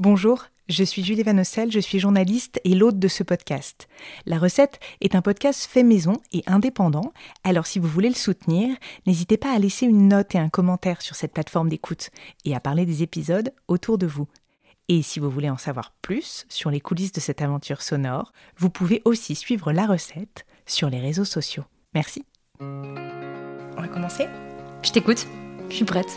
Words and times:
Bonjour, 0.00 0.46
je 0.66 0.82
suis 0.82 1.04
Julie 1.04 1.22
Vanosel, 1.22 1.70
je 1.70 1.78
suis 1.78 1.98
journaliste 1.98 2.58
et 2.64 2.74
l'hôte 2.74 2.98
de 2.98 3.06
ce 3.06 3.22
podcast. 3.22 3.86
La 4.24 4.38
recette 4.38 4.80
est 5.02 5.14
un 5.14 5.20
podcast 5.20 5.66
fait 5.66 5.82
maison 5.82 6.14
et 6.32 6.42
indépendant, 6.46 7.12
alors 7.44 7.66
si 7.66 7.78
vous 7.78 7.86
voulez 7.86 8.08
le 8.08 8.14
soutenir, 8.14 8.74
n'hésitez 9.06 9.36
pas 9.36 9.54
à 9.54 9.58
laisser 9.58 9.84
une 9.84 10.08
note 10.08 10.34
et 10.34 10.38
un 10.38 10.48
commentaire 10.48 11.02
sur 11.02 11.16
cette 11.16 11.34
plateforme 11.34 11.68
d'écoute 11.68 12.08
et 12.46 12.54
à 12.54 12.60
parler 12.60 12.86
des 12.86 13.02
épisodes 13.02 13.52
autour 13.68 13.98
de 13.98 14.06
vous. 14.06 14.26
Et 14.88 15.02
si 15.02 15.20
vous 15.20 15.28
voulez 15.28 15.50
en 15.50 15.58
savoir 15.58 15.92
plus 16.00 16.46
sur 16.48 16.70
les 16.70 16.80
coulisses 16.80 17.12
de 17.12 17.20
cette 17.20 17.42
aventure 17.42 17.82
sonore, 17.82 18.32
vous 18.56 18.70
pouvez 18.70 19.02
aussi 19.04 19.34
suivre 19.34 19.70
la 19.70 19.84
recette 19.84 20.46
sur 20.64 20.88
les 20.88 21.00
réseaux 21.00 21.26
sociaux. 21.26 21.64
Merci. 21.92 22.24
On 22.58 23.76
va 23.76 23.88
commencer? 23.88 24.28
Je 24.82 24.92
t'écoute, 24.92 25.26
je 25.68 25.74
suis 25.74 25.84
prête. 25.84 26.16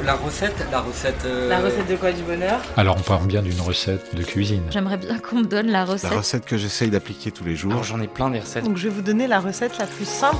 La 0.00 0.14
recette, 0.14 0.54
la 0.72 0.80
recette. 0.80 1.24
euh, 1.26 1.48
La 1.48 1.60
recette 1.60 1.86
de 1.86 1.96
quoi 1.96 2.12
du 2.12 2.22
bonheur? 2.22 2.60
Alors 2.76 2.96
on 2.96 3.02
parle 3.02 3.26
bien 3.26 3.42
d'une 3.42 3.60
recette 3.60 4.14
de 4.14 4.22
cuisine. 4.22 4.62
J'aimerais 4.70 4.96
bien 4.96 5.18
qu'on 5.18 5.36
me 5.36 5.44
donne 5.44 5.66
la 5.66 5.80
La 5.80 5.84
recette. 5.84 6.12
recette 6.12 6.44
que 6.46 6.56
j'essaye 6.56 6.90
d'appliquer 6.90 7.30
tous 7.30 7.44
les 7.44 7.54
jours. 7.54 7.72
Alors 7.72 7.84
j'en 7.84 8.00
ai 8.00 8.08
plein 8.08 8.30
des 8.30 8.40
recettes. 8.40 8.64
Donc 8.64 8.76
je 8.78 8.88
vais 8.88 8.94
vous 8.94 9.02
donner 9.02 9.26
la 9.26 9.38
recette 9.38 9.78
la 9.78 9.86
plus 9.86 10.06
simple. 10.06 10.38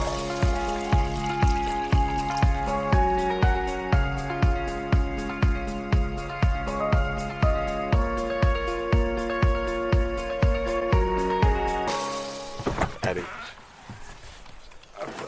Allez, 13.02 13.22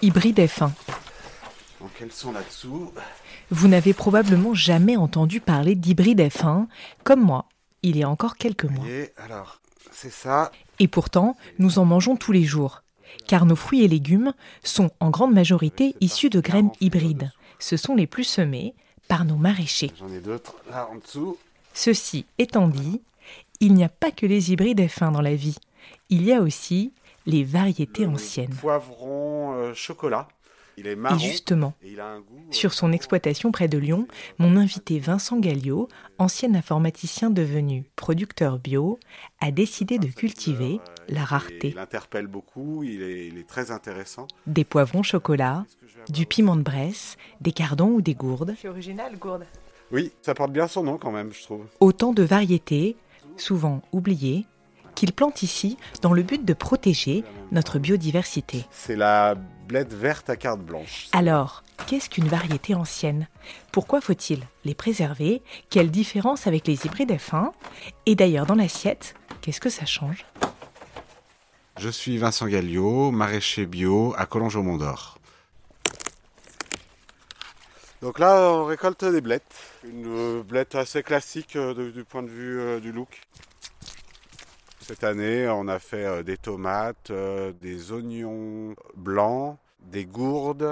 Hybride 0.03 0.39
F1. 0.41 0.71
donc 1.81 1.91
elles 2.01 2.13
sont 2.13 2.33
là-dessous. 2.33 2.93
Vous 3.51 3.69
n'avez 3.69 3.93
probablement 3.93 4.55
jamais 4.55 4.97
entendu 4.97 5.41
parler 5.41 5.75
d'hybride 5.75 6.21
F1, 6.21 6.67
comme 7.05 7.23
moi, 7.23 7.47
il 7.83 7.97
y 7.97 8.03
a 8.03 8.09
encore 8.09 8.37
quelques 8.37 8.65
mois. 8.65 8.87
Et 8.87 9.13
alors, 9.17 9.61
c'est 9.93 10.13
ça. 10.13 10.51
Et 10.79 10.89
pourtant, 10.89 11.37
nous 11.59 11.79
en 11.79 11.85
mangeons 11.85 12.17
tous 12.17 12.33
les 12.33 12.45
jours, 12.45 12.83
car 13.27 13.47
nos 13.47 13.57
fruits 13.57 13.85
et 13.85 13.89
légumes 13.89 14.33
sont 14.63 14.91
en 15.01 15.11
grande 15.11 15.35
majorité 15.35 15.95
issus 16.01 16.31
de 16.31 16.41
graines 16.41 16.73
hybrides. 16.81 17.31
Ce 17.59 17.77
sont 17.77 17.95
les 17.95 18.07
plus 18.07 18.25
semés 18.25 18.75
par 19.09 19.25
nos 19.25 19.37
maraîchers. 19.37 19.93
J'en 19.99 20.09
ai 20.09 20.21
d'autres 20.21 20.57
là 20.71 20.89
en 20.91 20.97
dessous. 20.97 21.39
Ceci 21.75 22.27
étant 22.39 22.69
dit, 22.69 23.03
il 23.61 23.75
n'y 23.75 23.85
a 23.85 23.89
pas 23.89 24.11
que 24.11 24.27
les 24.27 24.53
hybrides 24.53 24.81
F1 24.81 25.13
dans 25.13 25.21
la 25.21 25.35
vie, 25.35 25.57
il 26.09 26.25
y 26.25 26.33
a 26.33 26.41
aussi 26.41 26.93
les 27.27 27.45
variétés 27.45 28.05
Le 28.05 28.11
anciennes. 28.11 28.55
Poivron 28.55 29.55
euh, 29.55 29.75
chocolat. 29.75 30.29
Il 30.77 30.87
est 30.87 30.97
marron. 30.97 31.17
Et 31.17 31.21
justement, 31.21 31.75
et 31.83 31.93
il 31.93 32.01
a 32.01 32.07
un 32.07 32.19
goût. 32.21 32.37
euh, 32.49 32.53
Sur 32.53 32.73
son 32.73 32.93
exploitation 32.93 33.53
près 33.53 33.69
de 33.69 33.79
Lyon, 33.79 34.09
mon 34.39 34.57
invité 34.57 34.99
Vincent 34.99 35.39
Galliot, 35.39 35.89
ancien 36.19 36.55
informaticien 36.55 37.31
devenu 37.31 37.85
producteur 37.97 38.59
bio, 38.59 38.99
a 39.41 39.51
décidé 39.51 39.99
de 39.99 40.09
cultiver 40.09 40.81
la 41.09 41.25
rareté. 41.25 41.69
Il 41.71 41.79
interpelle 41.79 42.27
beaucoup, 42.27 42.83
il 42.83 43.03
est, 43.03 43.29
il 43.29 43.39
est 43.39 43.47
très 43.49 43.71
intéressant. 43.71 44.27
Des 44.47 44.65
poivrons 44.65 45.03
chocolat, 45.03 45.65
du 46.09 46.27
piment 46.27 46.57
de 46.57 46.63
Bresse, 46.63 47.17
des 47.41 47.53
cardons 47.53 47.91
ou 47.91 48.03
des 48.03 48.15
gourdes, 48.15 48.55
C'est 48.61 48.69
original, 48.69 49.17
gourde. 49.19 49.47
Oui, 49.93 50.13
ça 50.23 50.35
porte 50.35 50.51
bien 50.53 50.67
son 50.67 50.83
nom 50.83 50.99
quand 50.99 51.13
même, 51.13 51.33
je 51.33 51.43
trouve. 51.43 51.67
autant 51.79 52.13
de 52.13 52.23
variétés, 52.23 52.97
souvent 53.37 53.83
oubliées, 53.93 54.47
qu'il 54.95 55.13
plante 55.13 55.43
ici 55.43 55.77
dans 56.03 56.13
le 56.13 56.23
but 56.23 56.45
de 56.45 56.55
protéger 56.55 57.25
notre 57.53 57.79
biodiversité. 57.79 58.65
C'est 58.71 58.97
la 58.97 59.35
blette 59.69 59.93
verte 59.93 60.31
à 60.31 60.37
carte 60.37 60.61
blanche. 60.61 61.09
Alors, 61.13 61.65
qu'est-ce 61.87 62.11
qu'une 62.11 62.29
variété 62.29 62.75
ancienne? 62.75 63.29
Pourquoi 63.73 64.01
faut-il 64.01 64.41
les 64.65 64.75
préserver? 64.75 65.43
Quelle 65.71 65.91
différence 65.91 66.47
avec 66.47 66.67
les 66.67 66.87
hybrides 66.87 67.13
F1 67.13 67.53
Et 68.07 68.15
d'ailleurs, 68.15 68.47
dans 68.47 68.55
l'assiette, 68.55 69.15
qu'est-ce 69.41 69.61
que 69.61 69.71
ça 69.71 69.87
change? 69.87 70.27
Je 71.79 71.89
suis 71.89 72.19
Vincent 72.19 72.47
Galliot, 72.47 73.11
maraîcher 73.11 73.67
bio 73.67 74.15
à 74.17 74.27
Collonges 74.27 74.57
au 74.57 74.63
Mont 74.63 74.77
d'Or. 74.77 75.19
Donc 78.01 78.19
là, 78.19 78.51
on 78.53 78.67
récolte 78.67 79.03
des 79.03 79.23
blettes. 79.23 79.57
Une 79.83 80.05
euh, 80.07 80.43
blette 80.43 80.75
assez 80.75 81.03
classique 81.03 81.57
euh, 81.57 81.91
du 81.91 82.05
point 82.05 82.23
de 82.23 82.29
vue 82.29 82.61
euh, 82.61 82.79
du 82.79 82.93
look. 82.93 83.23
Cette 84.87 85.03
année, 85.03 85.49
on 85.49 85.67
a 85.67 85.79
fait 85.79 86.05
euh, 86.05 86.23
des 86.23 86.37
tomates, 86.37 87.11
euh, 87.11 87.55
des 87.59 87.91
oignons 87.91 88.75
blancs, 88.95 89.57
des 89.81 90.05
gourdes. 90.05 90.69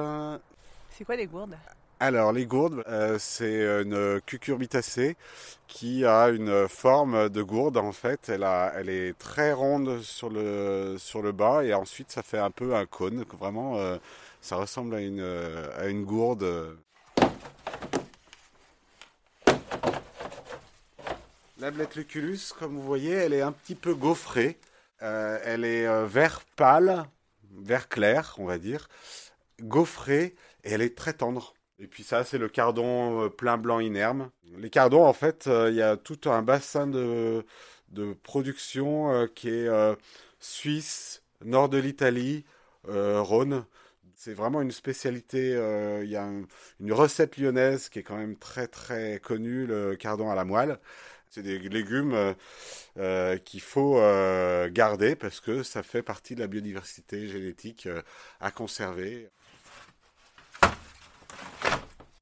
C'est 0.91 1.05
quoi 1.07 1.17
des 1.17 1.27
gourdes? 1.27 1.57
Alors, 1.99 2.31
les 2.31 2.45
gourdes, 2.45 2.85
euh, 2.89 3.17
c'est 3.19 3.63
une 3.83 4.21
cucurbitacée 4.27 5.17
qui 5.67 6.05
a 6.05 6.29
une 6.29 6.69
forme 6.69 7.31
de 7.31 7.43
gourde 7.43 7.79
en 7.79 7.93
fait. 7.93 8.29
Elle, 8.29 8.45
a, 8.45 8.75
elle 8.77 8.91
est 8.91 9.17
très 9.17 9.55
ronde 9.55 10.03
sur 10.03 10.29
le, 10.29 10.97
sur 10.99 11.23
le 11.23 11.33
bas 11.33 11.65
et 11.65 11.73
ensuite 11.73 12.11
ça 12.11 12.23
fait 12.23 12.39
un 12.39 12.51
peu 12.51 12.75
un 12.75 12.85
cône. 12.85 13.25
Vraiment, 13.39 13.79
euh, 13.79 13.97
ça 14.43 14.57
ressemble 14.57 14.95
à 14.95 15.01
une, 15.01 15.25
à 15.79 15.87
une 15.87 16.05
gourde. 16.05 16.77
La 21.63 21.71
blette 21.71 21.95
lucullus, 21.95 22.53
comme 22.59 22.75
vous 22.75 22.83
voyez, 22.83 23.13
elle 23.13 23.33
est 23.33 23.41
un 23.41 23.53
petit 23.53 23.77
peu 23.77 23.95
gaufrée. 23.95 24.59
Euh, 25.01 25.39
elle 25.45 25.65
est 25.65 25.87
euh, 25.87 26.07
vert 26.07 26.41
pâle, 26.57 27.05
vert 27.53 27.89
clair, 27.89 28.35
on 28.39 28.47
va 28.47 28.59
dire, 28.59 28.89
gaufrée 29.61 30.35
et 30.65 30.73
elle 30.73 30.83
est 30.83 30.99
très 30.99 31.13
tendre. 31.13 31.55
Et 31.79 31.87
puis 31.87 32.03
ça, 32.03 32.25
c'est 32.25 32.39
le 32.39 32.49
cardon 32.49 33.27
euh, 33.27 33.29
plein 33.29 33.59
blanc 33.59 33.79
inerme. 33.79 34.33
Les 34.57 34.71
cardons, 34.71 35.05
en 35.05 35.13
fait, 35.13 35.49
il 35.69 35.75
y 35.77 35.83
a 35.83 35.97
tout 35.97 36.29
un 36.29 36.43
bassin 36.43 36.89
de, 36.89 37.47
de 37.91 38.13
production 38.13 39.29
qui 39.37 39.49
est 39.49 39.69
Suisse, 40.41 41.23
nord 41.45 41.69
de 41.69 41.79
l'Italie, 41.79 42.45
Rhône. 42.89 43.67
C'est 44.17 44.35
vraiment 44.35 44.63
une 44.63 44.73
spécialité. 44.73 45.51
Il 46.03 46.11
y 46.11 46.17
a 46.17 46.25
un- 46.25 46.43
une 46.81 46.93
recette 46.93 47.37
lyonnaise 47.37 47.89
qui 47.89 48.01
est 48.01 48.03
quand 48.03 48.17
même 48.17 48.37
très 48.37 48.67
très 48.67 49.21
connue, 49.21 49.65
le 49.65 49.95
cardon 49.95 50.29
à 50.29 50.35
la 50.35 50.45
moelle. 50.45 50.81
C'est 51.35 51.43
des 51.43 51.59
légumes 51.59 52.13
euh, 52.13 52.35
euh, 52.99 53.39
qu'il 53.39 53.63
faut 53.63 53.97
euh, 53.97 54.69
garder 54.71 55.17
parce 55.17 55.41
que 55.41 55.63
ça 55.63 55.83
fait 55.83 56.03
partie 56.03 56.35
de 56.35 56.41
la 56.41 56.47
biodiversité 56.47 57.27
génétique 57.27 57.89
à 58.39 58.51
conserver. 58.51 59.31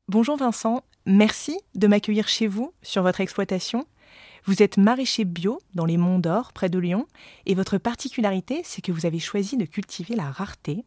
Bonjour 0.06 0.37
Vincent, 0.37 0.84
merci 1.06 1.59
de 1.75 1.88
m'accueillir 1.88 2.28
chez 2.28 2.47
vous 2.47 2.72
sur 2.82 3.03
votre 3.03 3.21
exploitation. 3.21 3.84
Vous 4.44 4.62
êtes 4.62 4.76
maraîcher 4.76 5.25
bio 5.25 5.60
dans 5.75 5.87
les 5.87 5.97
Monts 5.97 6.21
d'Or, 6.21 6.53
près 6.53 6.69
de 6.69 6.78
Lyon, 6.78 7.09
et 7.47 7.56
votre 7.56 7.78
particularité, 7.78 8.62
c'est 8.65 8.81
que 8.81 8.92
vous 8.92 9.06
avez 9.06 9.19
choisi 9.19 9.56
de 9.56 9.65
cultiver 9.65 10.15
la 10.15 10.31
rareté, 10.31 10.84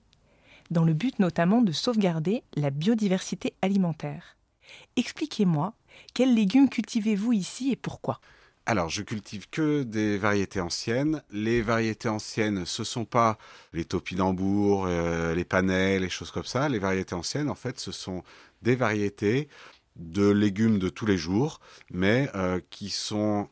dans 0.72 0.86
le 0.86 0.94
but 0.94 1.20
notamment 1.20 1.62
de 1.62 1.74
sauvegarder 1.74 2.44
la 2.56 2.70
biodiversité 2.70 3.54
alimentaire. 3.62 4.38
Expliquez-moi, 4.96 5.74
quels 6.14 6.34
légumes 6.34 6.70
cultivez-vous 6.70 7.34
ici 7.34 7.72
et 7.72 7.76
pourquoi? 7.76 8.20
Alors, 8.66 8.88
je 8.88 9.02
cultive 9.02 9.50
que 9.50 9.84
des 9.84 10.18
variétés 10.18 10.62
anciennes. 10.62 11.22
Les 11.32 11.62
variétés 11.62 12.08
anciennes, 12.08 12.66
ce 12.66 12.86
sont 12.86 13.04
pas 13.04 13.38
les 13.74 13.84
topinambours, 13.84 14.86
euh, 14.88 15.36
les 15.36 15.44
panais, 15.44 16.00
les 16.00 16.10
choses 16.10 16.32
comme 16.32 16.46
ça. 16.46 16.70
Les 16.70 16.80
variétés 16.80 17.14
anciennes, 17.14 17.50
en 17.50 17.56
fait, 17.56 17.78
ce 17.80 17.92
sont 17.92 18.24
des 18.62 18.76
variétés 18.76 19.50
de 19.98 20.30
légumes 20.30 20.80
de 20.80 20.88
tous 20.88 21.06
les 21.06 21.18
jours, 21.18 21.60
mais 21.92 22.30
euh, 22.36 22.62
qui 22.70 22.90
sont 22.90 23.50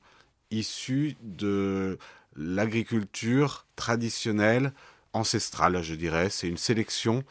issues 0.50 1.18
de 1.22 1.98
l'agriculture 2.38 3.66
traditionnelle, 3.76 4.72
ancestrale, 5.12 5.82
je 5.84 5.96
dirais. 5.96 6.30
C'est 6.30 6.48
une 6.48 6.58
sélection 6.58 7.26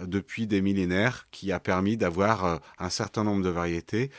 depuis 0.00 0.46
des 0.46 0.60
millénaires 0.60 1.26
qui 1.30 1.52
a 1.52 1.60
permis 1.60 1.96
d'avoir 1.96 2.44
euh, 2.44 2.56
un 2.78 2.90
certain 2.90 3.24
nombre 3.24 3.42
de 3.42 3.50
variétés. 3.50 4.10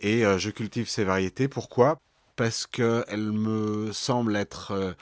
Et 0.00 0.24
euh, 0.24 0.38
je 0.38 0.50
cultive 0.50 0.88
ces 0.88 1.04
variétés. 1.04 1.48
Pourquoi? 1.48 1.98
Parce 2.36 2.66
qu'elles 2.66 3.32
me 3.32 3.92
semblent 3.92 4.36
être 4.36 4.72
euh, 4.72 4.92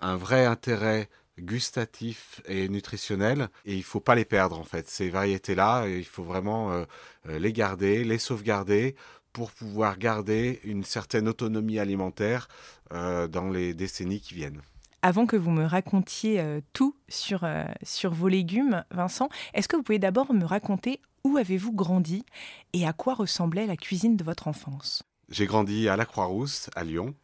un 0.00 0.16
vrai 0.16 0.44
intérêt 0.44 1.08
gustatif 1.38 2.42
et 2.46 2.68
nutritionnel 2.68 3.48
et 3.64 3.74
il 3.74 3.82
faut 3.82 4.00
pas 4.00 4.14
les 4.14 4.26
perdre 4.26 4.58
en 4.58 4.64
fait 4.64 4.86
ces 4.86 5.08
variétés 5.08 5.54
là 5.54 5.86
il 5.88 6.04
faut 6.04 6.22
vraiment 6.22 6.84
les 7.24 7.54
garder 7.54 8.04
les 8.04 8.18
sauvegarder 8.18 8.94
pour 9.32 9.50
pouvoir 9.50 9.96
garder 9.96 10.60
une 10.62 10.84
certaine 10.84 11.26
autonomie 11.26 11.78
alimentaire 11.78 12.48
dans 12.90 13.48
les 13.50 13.72
décennies 13.72 14.20
qui 14.20 14.34
viennent. 14.34 14.60
Avant 15.04 15.26
que 15.26 15.34
vous 15.34 15.50
me 15.50 15.64
racontiez 15.64 16.38
euh, 16.38 16.60
tout 16.72 16.94
sur, 17.08 17.42
euh, 17.42 17.64
sur 17.82 18.14
vos 18.14 18.28
légumes, 18.28 18.84
Vincent, 18.92 19.28
est-ce 19.52 19.66
que 19.66 19.74
vous 19.74 19.82
pouvez 19.82 19.98
d'abord 19.98 20.32
me 20.32 20.44
raconter 20.44 21.00
où 21.24 21.36
avez-vous 21.36 21.72
grandi 21.72 22.24
et 22.72 22.86
à 22.86 22.92
quoi 22.92 23.14
ressemblait 23.14 23.66
la 23.66 23.76
cuisine 23.76 24.16
de 24.16 24.22
votre 24.22 24.46
enfance? 24.46 25.02
J'ai 25.28 25.46
grandi 25.46 25.88
à 25.88 25.96
la 25.96 26.04
Croix-Rousse, 26.04 26.70
à 26.76 26.84
Lyon. 26.84 27.14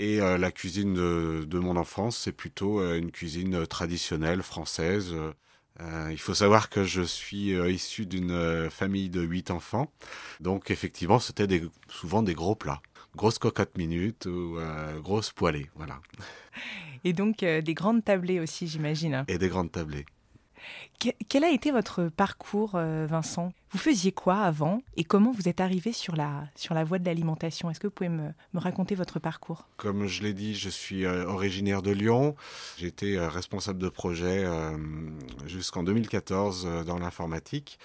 Et 0.00 0.18
la 0.18 0.52
cuisine 0.52 0.94
de, 0.94 1.44
de, 1.44 1.58
mon 1.58 1.76
enfance, 1.76 2.16
c'est 2.18 2.30
plutôt 2.30 2.80
une 2.94 3.10
cuisine 3.10 3.66
traditionnelle 3.66 4.44
française. 4.44 5.12
il 5.80 6.20
faut 6.20 6.34
savoir 6.34 6.70
que 6.70 6.84
je 6.84 7.02
suis 7.02 7.50
issu 7.68 8.06
d'une 8.06 8.70
famille 8.70 9.10
de 9.10 9.22
huit 9.22 9.50
enfants. 9.50 9.90
Donc 10.38 10.70
effectivement, 10.70 11.18
c'était 11.18 11.62
souvent 11.88 12.22
des 12.22 12.34
gros 12.34 12.54
plats. 12.54 12.80
Grosse 13.16 13.40
cocotte 13.40 13.76
minute 13.76 14.26
ou 14.26 14.56
grosse 15.02 15.32
poêlée, 15.32 15.68
voilà. 15.74 16.00
Et 17.04 17.12
donc 17.12 17.42
euh, 17.42 17.60
des 17.60 17.74
grandes 17.74 18.04
tablées 18.04 18.40
aussi, 18.40 18.66
j'imagine. 18.66 19.24
Et 19.28 19.38
des 19.38 19.48
grandes 19.48 19.72
tablées. 19.72 20.06
quel 21.28 21.44
a 21.44 21.50
été 21.50 21.70
votre 21.70 22.08
parcours, 22.08 22.72
euh, 22.74 23.06
Vincent? 23.08 23.52
Vous 23.70 23.78
faisiez 23.78 24.12
quoi 24.12 24.38
avant? 24.38 24.82
Et 24.96 25.04
comment 25.04 25.30
vous 25.30 25.48
êtes 25.48 25.60
arrivé 25.60 25.92
sur 25.92 26.16
la, 26.16 26.48
sur 26.54 26.74
la 26.74 26.84
voie 26.84 26.98
de 26.98 27.04
l'alimentation? 27.04 27.70
Est-ce 27.70 27.80
que 27.80 27.86
vous 27.86 27.92
pouvez 27.92 28.08
me, 28.08 28.30
me, 28.54 28.60
raconter 28.60 28.94
votre 28.94 29.18
parcours? 29.18 29.68
Comme 29.76 30.06
je 30.06 30.22
l'ai 30.22 30.32
dit, 30.32 30.54
je 30.54 30.70
suis 30.70 31.04
euh, 31.04 31.26
originaire 31.26 31.82
de 31.82 31.90
Lyon. 31.90 32.34
J'étais 32.78 33.18
responsable 33.18 33.78
de 33.78 33.88
projet 33.88 34.46
jusqu'en 35.46 35.82
2014 35.82 36.84
dans 36.86 36.98
l'informatique. 36.98 37.78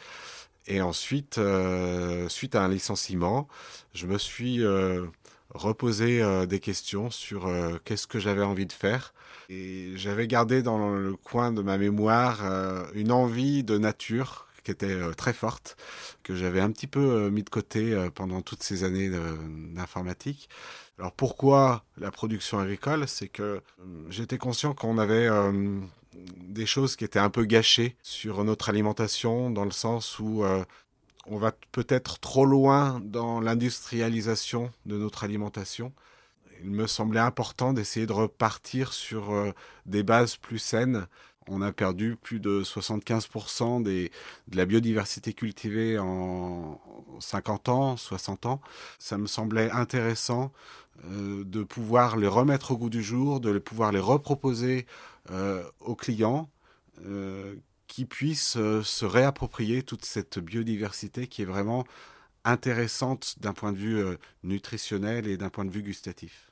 Et 0.65 0.81
ensuite, 0.81 1.39
suite 2.29 2.55
à 2.55 2.63
un 2.63 2.69
licenciement, 2.69 3.49
je 3.93 4.07
me 4.07 4.17
suis 4.17 4.63
reposer 5.53 6.21
euh, 6.21 6.45
des 6.45 6.59
questions 6.59 7.09
sur 7.09 7.47
euh, 7.47 7.77
qu'est-ce 7.83 8.07
que 8.07 8.19
j'avais 8.19 8.43
envie 8.43 8.65
de 8.65 8.73
faire. 8.73 9.13
Et 9.49 9.91
j'avais 9.95 10.27
gardé 10.27 10.63
dans 10.63 10.89
le 10.89 11.15
coin 11.15 11.51
de 11.51 11.61
ma 11.61 11.77
mémoire 11.77 12.39
euh, 12.43 12.83
une 12.93 13.11
envie 13.11 13.63
de 13.63 13.77
nature 13.77 14.47
qui 14.63 14.71
était 14.71 14.97
très 15.17 15.33
forte, 15.33 15.75
que 16.23 16.35
j'avais 16.35 16.61
un 16.61 16.71
petit 16.71 16.87
peu 16.87 17.29
mis 17.29 17.43
de 17.43 17.49
côté 17.49 18.07
pendant 18.15 18.41
toutes 18.41 18.63
ces 18.63 18.85
années 18.85 19.11
d'informatique. 19.73 20.47
Alors 20.97 21.11
pourquoi 21.11 21.83
la 21.97 22.11
production 22.11 22.59
agricole? 22.59 23.05
C'est 23.09 23.27
que 23.27 23.59
j'étais 24.09 24.37
conscient 24.37 24.73
qu'on 24.73 24.97
avait 24.97 25.27
des 26.13 26.65
choses 26.65 26.95
qui 26.95 27.03
étaient 27.03 27.19
un 27.19 27.29
peu 27.29 27.43
gâchées 27.43 27.97
sur 28.03 28.41
notre 28.45 28.69
alimentation, 28.69 29.49
dans 29.49 29.65
le 29.65 29.71
sens 29.71 30.17
où 30.19 30.45
on 31.25 31.37
va 31.37 31.53
peut-être 31.71 32.19
trop 32.19 32.45
loin 32.45 32.99
dans 33.03 33.39
l'industrialisation 33.39 34.71
de 34.85 34.97
notre 34.97 35.23
alimentation. 35.23 35.93
Il 36.63 36.71
me 36.71 36.87
semblait 36.87 37.19
important 37.19 37.73
d'essayer 37.73 38.05
de 38.05 38.13
repartir 38.13 38.93
sur 38.93 39.31
euh, 39.31 39.51
des 39.85 40.03
bases 40.03 40.37
plus 40.37 40.59
saines. 40.59 41.07
On 41.47 41.61
a 41.61 41.73
perdu 41.73 42.15
plus 42.15 42.39
de 42.39 42.63
75% 42.63 43.83
des, 43.83 44.11
de 44.47 44.57
la 44.57 44.65
biodiversité 44.65 45.33
cultivée 45.33 45.99
en 45.99 46.79
50 47.19 47.69
ans, 47.69 47.97
60 47.97 48.45
ans. 48.45 48.61
Ça 48.97 49.17
me 49.17 49.27
semblait 49.27 49.69
intéressant 49.71 50.53
euh, 51.05 51.43
de 51.43 51.63
pouvoir 51.63 52.15
les 52.15 52.27
remettre 52.27 52.71
au 52.71 52.77
goût 52.77 52.89
du 52.89 53.03
jour, 53.03 53.41
de 53.41 53.57
pouvoir 53.59 53.91
les 53.91 53.99
reproposer 53.99 54.85
euh, 55.31 55.63
aux 55.81 55.95
clients 55.95 56.49
qui 57.93 58.05
puissent 58.05 58.57
euh, 58.57 58.81
se 58.81 59.05
réapproprier 59.05 59.83
toute 59.83 60.03
cette 60.03 60.39
biodiversité 60.39 61.27
qui 61.27 61.43
est 61.43 61.45
vraiment 61.45 61.83
intéressante 62.43 63.35
d'un 63.39 63.53
point 63.53 63.71
de 63.71 63.77
vue 63.77 63.99
euh, 63.99 64.17
nutritionnel 64.43 65.27
et 65.27 65.37
d'un 65.37 65.49
point 65.49 65.63
de 65.63 65.69
vue 65.69 65.83
gustatif. 65.83 66.49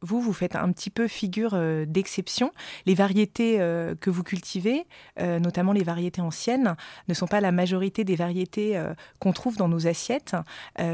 Vous, 0.00 0.22
vous 0.22 0.32
faites 0.32 0.56
un 0.56 0.72
petit 0.72 0.88
peu 0.88 1.06
figure 1.06 1.52
euh, 1.52 1.84
d'exception. 1.84 2.52
Les 2.86 2.94
variétés 2.94 3.58
que 4.00 4.08
vous 4.08 4.22
cultivez, 4.22 4.86
notamment 5.18 5.72
les 5.72 5.84
variétés 5.84 6.22
anciennes, 6.22 6.74
ne 7.06 7.12
sont 7.12 7.26
pas 7.26 7.42
la 7.42 7.52
majorité 7.52 8.04
des 8.04 8.16
variétés 8.16 8.82
qu'on 9.18 9.32
trouve 9.32 9.58
dans 9.58 9.68
nos 9.68 9.86
assiettes. 9.86 10.36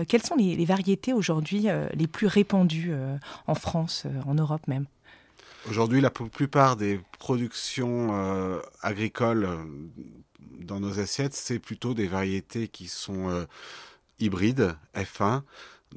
quelles 0.09 0.25
sont 0.25 0.35
les 0.35 0.65
variétés 0.65 1.13
aujourd'hui 1.13 1.67
les 1.93 2.07
plus 2.09 2.27
répandues 2.27 2.95
en 3.47 3.55
France, 3.55 4.07
en 4.27 4.35
Europe 4.35 4.67
même? 4.67 4.87
Aujourd'hui, 5.71 6.03
la 6.03 6.11
plupart 6.11 6.77
des 6.77 7.01
productions 7.19 8.11
euh, 8.13 8.61
agricoles 8.83 9.45
euh, 9.45 9.65
dans 10.59 10.79
nos 10.79 11.01
assiettes, 11.01 11.33
c'est 11.33 11.59
plutôt 11.59 11.95
des 11.95 12.07
variétés 12.07 12.69
qui 12.69 12.87
sont 12.87 13.31
euh, 13.31 13.47
hybrides, 14.19 14.77
F1. 14.95 15.41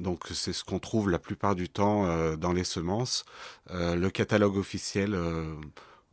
Donc 0.00 0.24
c'est 0.32 0.54
ce 0.54 0.64
qu'on 0.64 0.78
trouve 0.78 1.10
la 1.10 1.18
plupart 1.18 1.54
du 1.54 1.68
temps 1.68 2.36
dans 2.36 2.52
les 2.52 2.62
semences. 2.62 3.24
le 3.68 4.08
catalogue 4.10 4.56
officiel 4.56 5.18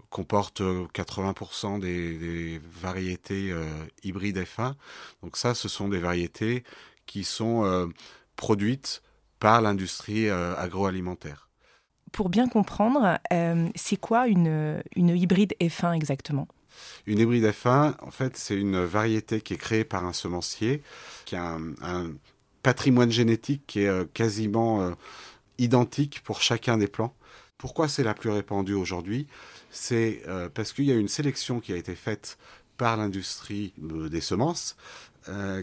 comporte 0.10 0.62
80% 0.62 1.80
des, 1.80 2.18
des, 2.18 2.62
variétés 2.82 3.54
hybrides 4.02 4.40
F1. 4.40 4.74
Donc 5.22 5.38
ça, 5.38 5.54
ce 5.54 5.70
sont 5.70 5.88
des 5.88 6.00
variétés 6.00 6.64
qui 7.06 7.24
sont 7.24 7.92
produites 8.36 9.04
par 9.40 9.62
l'industrie 9.62 10.32
agroalimentaire 10.32 11.45
pour 12.16 12.30
bien 12.30 12.48
comprendre, 12.48 13.20
euh, 13.34 13.68
c'est 13.76 13.98
quoi 13.98 14.30
une, 14.30 14.82
une 14.96 15.10
hybride 15.10 15.54
F1 15.60 15.94
exactement? 15.94 16.48
Une 17.08 17.20
hybride 17.20 17.44
F1, 17.44 17.96
en 18.02 18.10
fait, 18.10 18.38
c'est 18.38 18.56
une 18.56 18.86
variété 18.86 19.42
qui 19.42 19.54
est 19.54 19.58
créée 19.58 19.84
par 19.84 20.06
un 20.06 20.14
semencier, 20.14 20.82
qui 21.26 21.36
a 21.36 21.58
un, 21.82 22.14
patrimoine 22.64 23.12
génétique 23.12 23.64
qui 23.68 23.82
est 23.82 23.90
euh, 23.90 24.06
quasiment 24.14 24.82
euh, 24.82 24.92
identique 25.58 26.22
pour 26.24 26.42
chacun 26.42 26.78
des 26.78 26.88
plants. 26.88 27.14
Pourquoi 27.58 27.90
c'est 27.90 28.04
la 28.04 28.14
plus 28.14 28.30
répandue 28.30 28.76
aujourd'hui? 28.76 29.28
C'est 29.70 30.24
parce 30.54 30.72
qu'il 30.72 30.86
y 30.86 30.92
a 30.92 30.96
une 30.96 31.10
sélection 31.10 31.60
qui 31.60 31.74
a 31.74 31.76
été 31.76 31.96
faite 31.96 32.38
par 32.78 32.96
l'industrie 32.96 33.74
des 33.78 34.22
semences, 34.22 34.78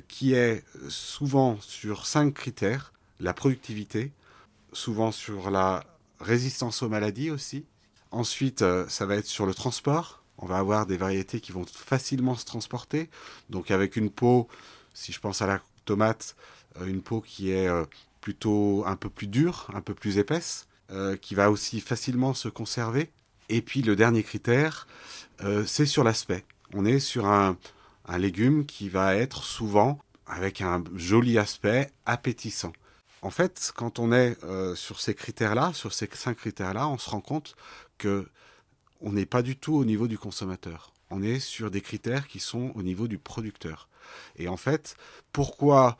qui 0.08 0.34
est 0.34 0.64
souvent 0.88 1.56
sur 1.60 2.06
cinq 2.06 2.34
critères. 2.34 2.93
La 3.20 3.32
productivité, 3.32 4.12
souvent 4.72 5.12
sur 5.12 5.50
la 5.50 5.84
résistance 6.22 6.82
aux 6.82 6.88
maladies 6.88 7.30
aussi. 7.30 7.66
Ensuite, 8.10 8.62
euh, 8.62 8.86
ça 8.88 9.06
va 9.06 9.16
être 9.16 9.26
sur 9.26 9.46
le 9.46 9.54
transport. 9.54 10.22
On 10.38 10.46
va 10.46 10.58
avoir 10.58 10.86
des 10.86 10.96
variétés 10.96 11.40
qui 11.40 11.52
vont 11.52 11.64
facilement 11.64 12.34
se 12.34 12.44
transporter. 12.44 13.10
Donc 13.50 13.70
avec 13.70 13.96
une 13.96 14.10
peau, 14.10 14.48
si 14.94 15.12
je 15.12 15.20
pense 15.20 15.42
à 15.42 15.46
la 15.46 15.60
tomate, 15.84 16.36
euh, 16.80 16.86
une 16.86 17.02
peau 17.02 17.20
qui 17.20 17.50
est 17.50 17.69
euh, 17.69 17.84
plutôt 18.20 18.84
un 18.86 18.96
peu 18.96 19.10
plus 19.10 19.26
dure, 19.26 19.69
un 19.74 19.80
peu 19.80 19.94
plus 19.94 20.19
épaisse, 20.19 20.69
qui 21.22 21.34
va 21.34 21.50
aussi 21.50 21.80
facilement 21.80 22.34
se 22.34 22.50
conserver. 22.50 23.10
Et 23.48 23.62
puis 23.62 23.80
le 23.80 23.96
dernier 23.96 24.22
critère, 24.22 24.86
c'est 25.64 25.86
sur 25.86 26.05
l'aspect. 26.05 26.44
On 26.74 26.84
est 26.84 26.98
sur 26.98 27.24
un, 27.24 27.56
un 28.05 28.19
légume 28.19 28.67
qui 28.67 28.91
va 28.91 29.17
être 29.17 29.43
souvent 29.43 29.98
avec 30.26 30.60
un 30.60 30.84
joli 30.94 31.38
aspect 31.38 31.91
appétissant. 32.05 32.74
En 33.22 33.31
fait, 33.31 33.72
quand 33.76 34.00
on 34.00 34.12
est 34.12 34.36
euh, 34.43 34.74
sur 34.74 35.00
ces 35.00 35.14
critères-là, 35.14 35.72
sur 35.74 35.93
ces 35.93 36.08
cinq 36.12 36.36
critères-là, 36.36 36.88
on 36.88 36.98
se 36.98 37.08
rend 37.08 37.20
compte 37.20 37.55
que 37.96 38.26
on 39.00 39.12
n'est 39.12 39.26
pas 39.26 39.43
du 39.43 39.56
tout 39.56 39.74
au 39.74 39.84
niveau 39.84 40.08
du 40.08 40.19
consommateur. 40.19 40.93
On 41.10 41.22
est 41.22 41.38
sur 41.38 41.70
des 41.70 41.81
critères 41.81 42.26
qui 42.26 42.41
sont 42.41 42.72
au 42.74 42.82
niveau 42.82 43.08
du 43.08 43.19
producteur. 43.19 43.88
Et 44.36 44.48
en 44.48 44.56
fait, 44.56 44.96
pourquoi 45.32 45.98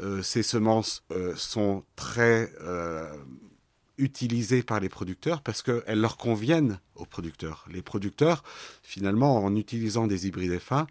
euh, 0.00 0.22
ces 0.22 0.42
semences 0.42 1.04
euh, 1.12 1.34
sont 1.36 1.84
très 1.96 2.52
utilisées 3.96 4.64
par 4.64 4.80
les 4.80 4.88
producteurs? 4.88 5.42
Parce 5.42 5.62
qu'elles 5.62 6.00
leur 6.00 6.16
conviennent 6.16 6.80
aux 6.96 7.06
producteurs. 7.06 7.64
Les 7.70 7.82
producteurs, 7.82 8.42
finalement, 8.82 9.44
en 9.44 9.54
utilisant 9.54 10.08
des 10.08 10.26
hybrides 10.26 10.58
F1, 10.58 10.86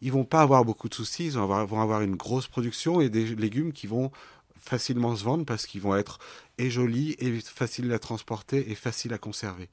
ils 0.00 0.10
vont 0.10 0.24
pas 0.24 0.40
avoir 0.40 0.64
beaucoup 0.64 0.88
de 0.88 0.94
soucis, 0.94 1.26
ils 1.26 1.38
vont 1.38 1.80
avoir 1.80 2.00
une 2.02 2.16
grosse 2.16 2.48
production 2.48 3.00
et 3.00 3.08
des 3.08 3.36
légumes 3.36 3.72
qui 3.72 3.86
vont 3.86 4.10
facilement 4.64 5.14
se 5.16 5.24
vendre 5.24 5.44
parce 5.44 5.66
qu'ils 5.66 5.82
vont 5.82 5.96
être 5.96 6.18
et 6.58 6.70
jolis 6.70 7.16
et 7.18 7.40
faciles 7.40 7.92
à 7.92 7.98
transporter 7.98 8.70
et 8.70 8.74
faciles 8.74 9.12
à 9.12 9.18
conserver. 9.18 9.68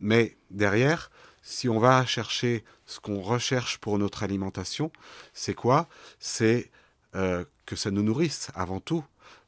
Mais 0.00 0.36
derrière, 0.50 1.10
si 1.42 1.68
on 1.68 1.78
va 1.78 2.04
chercher 2.04 2.64
ce 2.86 3.00
qu'on 3.00 3.20
recherche 3.20 3.78
pour 3.78 3.98
notre 3.98 4.22
alimentation, 4.22 4.92
c'est 5.32 5.54
quoi? 5.54 5.88
C'est 6.20 6.70
euh, 7.14 7.44
que 7.64 7.76
ça 7.76 7.90
nous 7.90 8.02
nourrisse 8.02 8.48
avant 8.54 8.80
tout, 8.80 9.04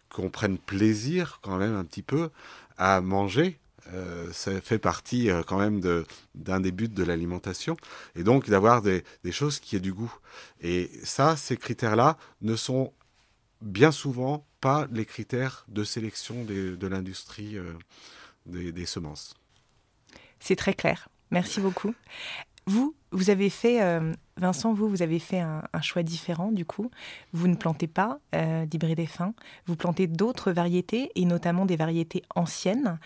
qu'on 0.09 0.31
prenne 0.31 0.59
plaisir 0.59 1.41
quand 1.43 1.57
même 1.57 1.75
un 1.75 1.85
petit 1.85 2.03
peu 2.03 2.31
à 2.79 3.01
manger. 3.01 3.59
Euh, 3.93 4.33
ça 4.33 4.61
fait 4.61 4.79
partie 4.79 5.31
euh, 5.31 5.43
quand 5.43 5.59
même 5.59 5.81
d'un 6.35 6.61
des 6.61 6.71
buts 6.71 6.89
de 6.89 7.03
l'alimentation 7.03 7.77
et 8.15 8.23
donc 8.23 8.49
d'avoir 8.49 8.83
des, 8.83 9.03
des 9.25 9.33
choses 9.33 9.59
qui 9.59 9.75
aient 9.75 9.81
du 9.81 9.93
goût. 9.93 10.15
Et 10.61 10.91
ça, 11.03 11.37
ces 11.37 11.57
critères-là 11.57 12.17
ne 12.41 12.57
sont 12.57 12.93
bien 13.63 13.91
souvent 13.91 14.45
pas 14.61 14.87
les 14.93 15.05
critères 15.05 15.65
de 15.69 15.85
sélection 15.85 16.45
de 16.45 16.87
l'industrie 16.87 17.57
euh, 17.57 17.73
des, 18.47 18.87
semences. 18.87 19.35
C'est 20.39 20.57
très 20.57 20.75
clair. 20.75 21.09
Merci 21.31 21.61
beaucoup. 21.61 21.95
Vous, 22.67 22.95
vous 23.13 23.31
avez 23.31 23.51
fait, 23.51 23.83
euh, 23.83 24.13
Vincent, 24.37 24.73
vous, 24.73 24.89
vous 24.89 25.03
avez 25.03 25.19
fait 25.19 25.41
un, 25.41 25.63
choix 25.83 26.03
différent 26.03 26.53
du 26.53 26.65
coup. 26.65 26.91
Vous 27.33 27.49
ne 27.49 27.57
plantez 27.57 27.87
pas 27.87 28.21
euh, 28.35 28.67
d'hybrides 28.67 29.09
fins, 29.09 29.35
vous 29.67 29.77
plantez 29.77 30.07
d'autres 30.07 30.53
variétés 30.53 31.11
et 31.15 31.25
notamment 31.25 31.67
des 31.67 31.77
variétés 31.77 32.23
anciennes. 32.35 32.99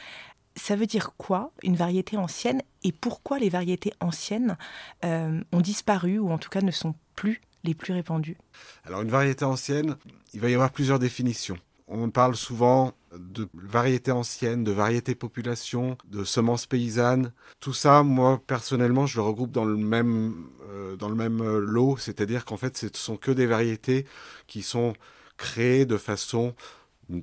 Ça 0.57 0.77
veut 0.77 0.87
dire 0.87 1.15
quoi, 1.17 1.51
une 1.63 1.77
variété 1.77 2.17
ancienne 2.17 2.63
Et 2.85 2.93
pourquoi 2.93 3.39
les 3.39 3.49
variétés 3.49 3.93
anciennes 4.01 4.57
euh, 5.05 5.41
ont 5.53 5.61
disparu 5.61 6.19
ou 6.19 6.31
en 6.31 6.39
tout 6.39 6.51
cas 6.51 6.61
ne 6.61 6.71
sont 6.71 6.95
plus 7.17 7.41
les 7.65 7.75
plus 7.75 7.93
répandues 7.93 8.37
Alors 8.85 9.03
une 9.03 9.11
variété 9.11 9.45
ancienne, 9.45 9.97
il 10.33 10.41
va 10.41 10.49
y 10.49 10.55
avoir 10.55 10.71
plusieurs 10.71 10.99
définitions. 10.99 11.59
On 11.89 12.09
parle 12.11 12.35
souvent 12.35 12.95
de 13.13 13.49
variétés 13.55 14.11
anciennes, 14.11 14.65
de 14.65 14.73
variétés 14.73 15.15
population, 15.15 15.99
de 16.07 16.25
semences 16.25 16.67
paysannes. 16.67 17.33
Tout 17.61 17.75
ça, 17.75 18.03
moi 18.03 18.41
personnellement, 18.47 19.07
je 19.07 19.17
le 19.17 19.23
regroupe 19.23 19.51
dans 19.51 19.65
le 19.65 19.77
même, 19.77 20.47
euh, 20.71 20.97
dans 20.97 21.09
le 21.09 21.15
même 21.15 21.41
euh, 21.43 21.61
lot, 21.61 21.97
c'est-à-dire 21.99 22.45
qu'en 22.45 22.57
fait, 22.57 22.77
ce 22.77 22.89
sont 22.95 23.17
que 23.17 23.31
des 23.31 23.47
variétés 23.47 24.07
qui 24.47 24.63
sont 24.63 24.95
créées 25.37 25.85
de 25.85 25.99
façon 25.99 26.55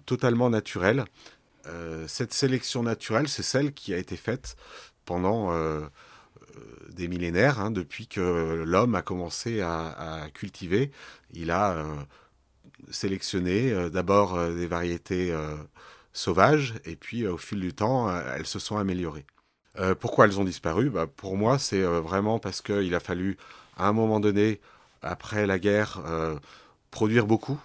totalement 0.05 0.49
naturelle. 0.49 1.05
Euh, 1.67 2.07
cette 2.07 2.33
sélection 2.33 2.83
naturelle, 2.83 3.27
c'est 3.27 3.43
celle 3.43 3.73
qui 3.73 3.93
a 3.93 3.97
été 3.97 4.15
faite 4.15 4.55
pendant 5.05 5.51
des 6.89 7.07
millénaires, 7.07 7.59
hein, 7.59 7.71
depuis 7.71 8.07
que 8.07 8.63
l'homme 8.65 8.95
a 8.95 9.01
commencé 9.01 9.61
à, 9.61 10.27
cultiver. 10.33 10.91
Il 11.33 11.51
a 11.51 11.71
euh, 11.71 11.95
sélectionné 12.89 13.71
euh, 13.71 13.89
d'abord 13.89 14.35
euh, 14.35 14.53
des 14.53 14.67
variétés 14.67 15.31
euh, 15.31 15.55
sauvages 16.13 16.75
et 16.85 16.95
puis 16.95 17.27
au 17.27 17.37
fil 17.37 17.59
du 17.59 17.73
temps, 17.73 18.13
elles 18.35 18.45
se 18.45 18.59
sont 18.59 18.77
améliorées. 18.77 19.25
pourquoi 20.01 20.25
elles 20.25 20.39
ont 20.39 20.43
disparu? 20.43 20.89
Bah, 20.89 21.07
Pour 21.07 21.37
moi, 21.37 21.57
c'est 21.57 21.81
vraiment 21.81 22.37
parce 22.37 22.61
qu'il 22.61 22.93
a 22.93 22.99
fallu, 22.99 23.37
à 23.77 23.87
un 23.87 23.93
moment 23.93 24.19
donné, 24.19 24.59
après 25.01 25.47
la 25.47 25.57
guerre, 25.57 26.01
produire 26.91 27.25
beaucoup 27.25 27.57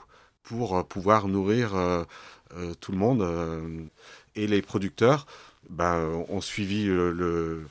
pour 0.44 0.86
pouvoir 0.86 1.26
nourrir 1.26 1.70
tout 2.80 2.92
le 2.92 2.98
monde. 2.98 3.26
et 4.36 4.46
les 4.46 4.62
producteurs 4.62 5.26
bah, 5.68 5.98
ont 6.28 6.40
suivi 6.40 6.84
le, 6.84 7.66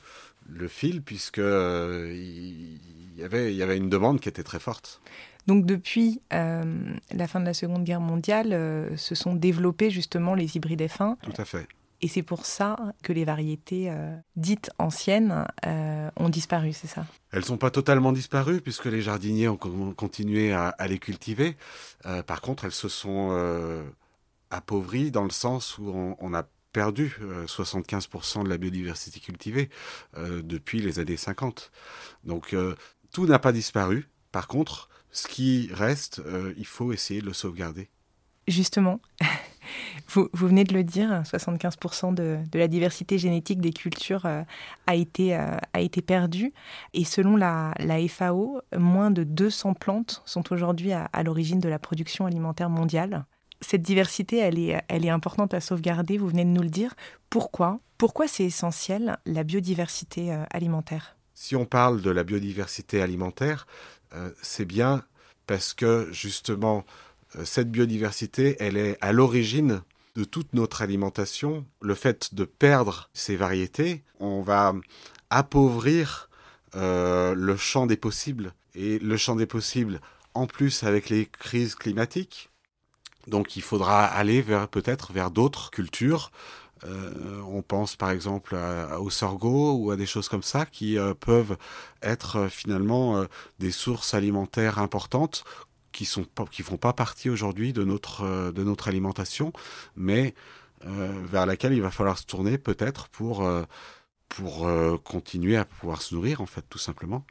le 0.48 0.68
fil 0.68 1.02
puisque 1.02 1.38
euh, 1.38 2.12
il, 2.14 3.20
y 3.20 3.24
avait, 3.24 3.52
il 3.52 3.56
y 3.56 3.62
avait 3.62 3.76
une 3.76 3.88
demande 3.88 4.20
qui 4.20 4.28
était 4.28 4.42
très 4.42 4.60
forte. 4.60 5.00
Donc 5.46 5.64
depuis 5.64 6.20
euh, 6.32 6.94
la 7.12 7.28
fin 7.28 7.40
de 7.40 7.44
la 7.44 7.54
Seconde 7.54 7.84
Guerre 7.84 8.00
mondiale, 8.00 8.52
euh, 8.52 8.96
se 8.96 9.14
sont 9.14 9.34
développés 9.34 9.90
justement 9.90 10.34
les 10.34 10.56
hybrides 10.56 10.82
F1. 10.82 11.16
Tout 11.22 11.32
à 11.36 11.44
fait. 11.44 11.68
Et 12.02 12.08
c'est 12.08 12.22
pour 12.22 12.44
ça 12.44 12.76
que 13.02 13.12
les 13.14 13.24
variétés 13.24 13.90
dites 14.36 14.70
anciennes 14.78 15.46
ont 15.64 16.28
disparu, 16.28 16.74
c'est 16.74 16.86
ça? 16.86 17.06
Elles 17.32 17.46
sont 17.46 17.56
pas 17.56 17.70
totalement 17.70 18.12
disparues 18.12 18.60
puisque 18.60 18.84
les 18.84 19.00
jardiniers 19.00 19.48
ont 19.48 19.56
continué 19.56 20.52
à, 20.52 20.68
à 20.68 20.88
les 20.88 20.98
cultiver. 20.98 21.56
par 22.26 22.42
contre, 22.42 22.66
elles 22.66 22.72
se 22.72 22.90
sont 22.90 23.82
appauvries 24.50 25.10
dans 25.10 25.24
le 25.24 25.30
sens 25.30 25.78
où 25.78 25.88
on, 25.88 26.16
on 26.20 26.34
a 26.34 26.42
perdu 26.76 27.16
euh, 27.22 27.46
75% 27.46 28.44
de 28.44 28.50
la 28.50 28.58
biodiversité 28.58 29.18
cultivée 29.18 29.70
euh, 30.18 30.42
depuis 30.42 30.82
les 30.82 30.98
années 30.98 31.16
50. 31.16 31.72
Donc 32.24 32.52
euh, 32.52 32.74
tout 33.12 33.24
n'a 33.24 33.38
pas 33.38 33.52
disparu. 33.52 34.10
Par 34.30 34.46
contre, 34.46 34.90
ce 35.10 35.26
qui 35.26 35.70
reste, 35.72 36.18
euh, 36.18 36.52
il 36.58 36.66
faut 36.66 36.92
essayer 36.92 37.22
de 37.22 37.26
le 37.26 37.32
sauvegarder. 37.32 37.88
Justement, 38.46 39.00
vous, 40.08 40.28
venez 40.34 40.64
de 40.64 40.74
le 40.74 40.84
dire, 40.84 41.22
75% 41.24 42.12
de, 42.12 42.40
la 42.52 42.68
diversité 42.68 43.16
génétique 43.16 43.62
des 43.62 43.72
cultures 43.72 44.26
euh, 44.26 44.42
a, 44.86 44.94
été, 44.94 45.34
euh, 45.34 45.56
a 45.72 45.80
été 45.80 46.02
perdue. 46.02 46.52
Et 46.92 47.06
selon 47.06 47.36
la, 47.36 47.72
FAO, 48.10 48.60
moins 48.76 49.10
de 49.10 49.24
200 49.24 49.72
plantes 49.72 50.20
sont 50.26 50.52
aujourd'hui 50.52 50.92
à 50.92 51.22
l'origine 51.24 51.58
de 51.58 51.70
la 51.70 51.78
production 51.78 52.26
alimentaire 52.26 52.68
mondiale 52.68 53.24
cette 53.60 53.82
diversité, 53.82 54.38
elle 54.38 54.58
est, 54.58 55.10
importante 55.10 55.54
à 55.54 55.60
sauvegarder, 55.60 56.18
vous 56.18 56.28
venez 56.28 56.44
de 56.44 56.50
nous 56.50 56.62
le 56.62 56.68
dire. 56.68 56.94
Pourquoi? 57.30 57.80
Pourquoi 57.98 58.28
c'est 58.28 58.44
essentiel, 58.44 59.18
la 59.24 59.44
biodiversité 59.44 60.32
euh, 60.32 60.44
alimentaire? 60.50 61.16
Si 61.34 61.56
on 61.56 61.64
parle 61.64 62.02
de 62.02 62.10
la 62.10 62.24
biodiversité 62.24 63.00
alimentaire, 63.00 63.66
euh, 64.14 64.30
c'est 64.42 64.64
bien 64.64 65.02
parce 65.46 65.74
que 65.74 66.08
justement, 66.12 66.84
euh, 67.36 67.44
cette 67.44 67.70
biodiversité, 67.70 68.56
elle 68.60 68.76
est 68.76 68.98
à 69.00 69.12
l'origine 69.12 69.82
de 70.14 70.24
toute 70.24 70.52
notre 70.52 70.82
alimentation. 70.82 71.64
Le 71.80 71.94
fait 71.94 72.34
de 72.34 72.44
perdre 72.44 73.10
ces 73.14 73.36
variétés, 73.36 74.02
on 74.20 74.42
va 74.42 74.74
appauvrir 75.30 76.28
le 76.74 77.56
champ 77.56 77.86
des 77.86 77.96
possibles. 77.96 78.52
Et 78.74 78.98
le 78.98 79.16
champ 79.16 79.34
des 79.34 79.46
possibles, 79.46 80.00
en 80.34 80.46
plus 80.46 80.82
avec 80.82 81.08
les 81.08 81.24
crises 81.24 81.74
climatiques, 81.74 82.50
donc 83.26 83.56
il 83.56 83.62
faudra 83.62 84.04
aller 84.04 84.42
vers 84.42 84.68
peut-être 84.68 85.12
vers 85.12 85.30
d'autres 85.30 85.70
cultures. 85.70 86.30
Euh, 86.84 87.40
on 87.48 87.62
pense 87.62 87.96
par 87.96 88.10
exemple 88.10 88.54
à, 88.54 89.00
au 89.00 89.08
sorgho 89.08 89.72
ou 89.72 89.90
à 89.90 89.96
des 89.96 90.04
choses 90.04 90.28
comme 90.28 90.42
ça 90.42 90.66
qui 90.66 90.98
euh, 90.98 91.14
peuvent 91.14 91.56
être 92.02 92.36
euh, 92.36 92.48
finalement 92.48 93.24
des 93.58 93.70
sources 93.70 94.14
alimentaires 94.14 94.78
importantes 94.78 95.44
qui 95.92 96.04
sont 96.04 96.24
pas, 96.24 96.44
qui 96.44 96.62
font 96.62 96.76
pas 96.76 96.92
partie 96.92 97.30
aujourd'hui 97.30 97.72
de 97.72 97.82
notre 97.84 98.52
de 98.52 98.64
notre 98.64 98.88
alimentation, 98.88 99.52
mais 99.96 100.34
vers 100.84 101.46
laquelle 101.46 101.72
il 101.72 101.80
va 101.80 101.90
falloir 101.90 102.18
se 102.18 102.26
tourner 102.26 102.58
peut-être 102.58 103.08
pour 103.08 103.48
pour 104.28 104.68
continuer 105.04 105.56
à 105.56 105.64
pouvoir 105.64 106.02
se 106.02 106.14
nourrir 106.14 106.42
en 106.42 106.46
fait 106.46 106.64
tout 106.68 106.78
simplement. 106.78 107.24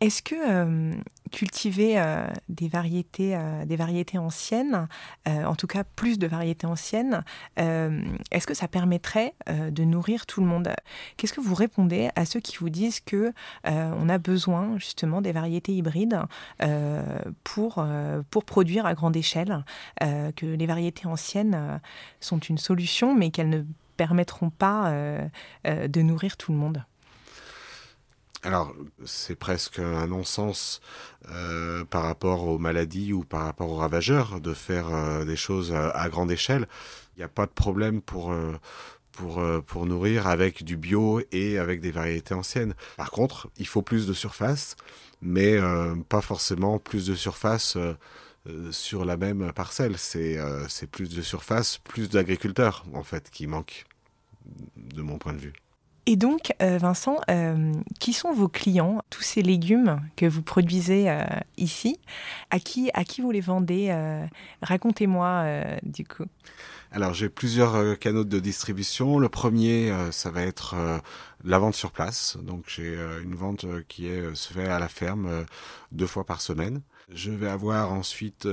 Est-ce 0.00 0.22
que 0.22 0.34
euh, 0.34 0.92
cultiver 1.30 1.98
euh, 1.98 2.26
des, 2.48 2.68
variétés, 2.68 3.36
euh, 3.36 3.64
des 3.64 3.76
variétés 3.76 4.18
anciennes, 4.18 4.88
en 5.26 5.54
tout 5.54 5.66
cas 5.66 5.84
plus 5.84 6.18
de 6.18 6.26
variétés 6.26 6.66
anciennes, 6.66 7.22
est-ce 7.56 8.46
que 8.46 8.54
ça 8.54 8.68
permettrait 8.68 9.34
de 9.48 9.84
nourrir 9.84 10.26
tout 10.26 10.40
le 10.40 10.46
monde? 10.46 10.68
Qu'est-ce 11.16 11.32
que 11.32 11.40
vous 11.40 11.54
répondez 11.54 12.10
à 12.14 12.24
ceux 12.24 12.40
qui 12.40 12.58
vous 12.58 12.68
disent 12.68 13.00
que 13.00 13.32
on 13.64 14.08
a 14.08 14.18
besoin 14.18 14.78
justement 14.78 15.22
des 15.22 15.32
variétés 15.32 15.72
hybrides 15.72 16.20
pour, 17.42 17.84
pour 18.30 18.44
produire 18.44 18.86
à 18.86 18.94
grande 18.94 19.16
échelle, 19.16 19.64
que 20.00 20.46
les 20.46 20.66
variétés 20.66 21.06
anciennes 21.06 21.80
sont 22.20 22.38
une 22.38 22.58
solution, 22.58 23.14
mais 23.14 23.30
qu'elles 23.30 23.50
ne 23.50 23.62
permettront 23.96 24.50
pas 24.50 24.92
de 25.64 26.02
nourrir 26.02 26.36
tout 26.36 26.52
le 26.52 26.58
monde? 26.58 26.84
Alors, 28.44 28.74
c'est 29.06 29.36
presque 29.36 29.78
un 29.78 30.06
non-sens 30.06 30.82
euh, 31.30 31.84
par 31.86 32.02
rapport 32.02 32.46
aux 32.46 32.58
maladies 32.58 33.14
ou 33.14 33.24
par 33.24 33.44
rapport 33.44 33.70
aux 33.70 33.76
ravageurs 33.76 34.38
de 34.40 34.52
faire 34.52 34.94
euh, 34.94 35.24
des 35.24 35.36
choses 35.36 35.72
à, 35.72 35.88
à, 35.88 36.10
grande 36.10 36.30
échelle. 36.30 36.68
Il 37.16 37.20
n'y 37.20 37.24
a 37.24 37.28
pas 37.28 37.46
de 37.46 37.52
problème 37.52 38.02
pour, 38.02 38.32
euh, 38.32 38.52
pour, 39.12 39.42
pour 39.66 39.86
nourrir 39.86 40.26
avec 40.26 40.62
du 40.62 40.76
bio 40.76 41.22
et 41.32 41.58
avec 41.58 41.80
des 41.80 41.90
variétés 41.90 42.34
anciennes. 42.34 42.74
Par 42.98 43.10
contre, 43.10 43.48
il 43.56 43.66
faut 43.66 43.82
plus 43.82 44.06
de 44.06 44.12
surface, 44.12 44.76
mais 45.22 45.58
pas 46.08 46.20
forcément 46.20 46.78
plus 46.78 47.06
de 47.06 47.14
surface 47.14 47.78
sur 48.72 49.04
la 49.04 49.16
même 49.16 49.52
parcelle. 49.52 49.96
C'est 49.96 50.90
plus 50.90 51.14
de 51.14 51.22
surface, 51.22 51.78
plus 51.78 52.10
d'agriculteurs, 52.10 52.84
en 52.92 53.04
fait, 53.04 53.30
qui 53.30 53.46
manquent, 53.46 53.86
de 54.76 55.00
mon 55.00 55.18
point 55.18 55.32
de 55.32 55.38
vue. 55.38 55.63
Et 56.06 56.16
donc, 56.16 56.52
euh, 56.60 56.76
Vincent, 56.76 57.16
euh, 57.30 57.72
qui 57.98 58.12
sont 58.12 58.32
vos 58.32 58.48
clients, 58.48 59.02
tous 59.08 59.22
ces 59.22 59.42
légumes 59.42 60.00
que 60.16 60.26
vous 60.26 60.42
produisez 60.42 61.08
euh, 61.08 61.22
ici? 61.56 61.98
À 62.50 62.58
qui, 62.58 62.90
vous 63.20 63.30
les 63.30 63.40
vendez 63.40 63.94
Racontez-moi 64.62 65.44
du 65.82 66.04
coup. 66.04 66.24
Alors, 66.92 67.14
j'ai 67.14 67.28
plusieurs 67.28 67.98
canaux 67.98 68.24
de 68.24 68.38
distribution. 68.38 69.18
Le 69.18 69.28
premier, 69.28 69.92
ça 70.10 70.30
va 70.30 70.42
être 70.42 70.76
la 71.42 71.58
vente 71.58 71.74
sur 71.74 71.90
place. 71.90 72.36
Donc, 72.42 72.64
j'ai 72.68 72.96
une 73.22 73.34
vente 73.34 73.66
qui 73.88 74.06
est, 74.06 74.34
se 74.34 74.52
fait 74.52 74.68
à 74.68 74.78
la 74.78 74.88
ferme 74.88 75.44
deux 75.90 76.06
fois 76.06 76.24
par 76.24 76.40
semaine. 76.40 76.82
Je 77.12 77.32
vais 77.32 77.48
avoir 77.48 77.92
ensuite 77.92 78.46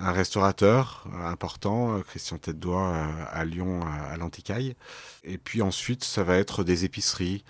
un 0.00 0.12
restaurateur 0.12 1.06
important, 1.24 2.00
Christian 2.06 2.38
Tête 2.38 2.58
d'Oie 2.58 2.94
à 3.30 3.44
Lyon, 3.44 3.80
à 3.82 4.16
l'Anticaille. 4.16 4.74
Et 5.24 5.38
puis 5.38 5.62
ensuite, 5.62 6.04
ça 6.04 6.24
va 6.24 6.36
être 6.36 6.64
des 6.64 6.84
épiceries. 6.84 7.44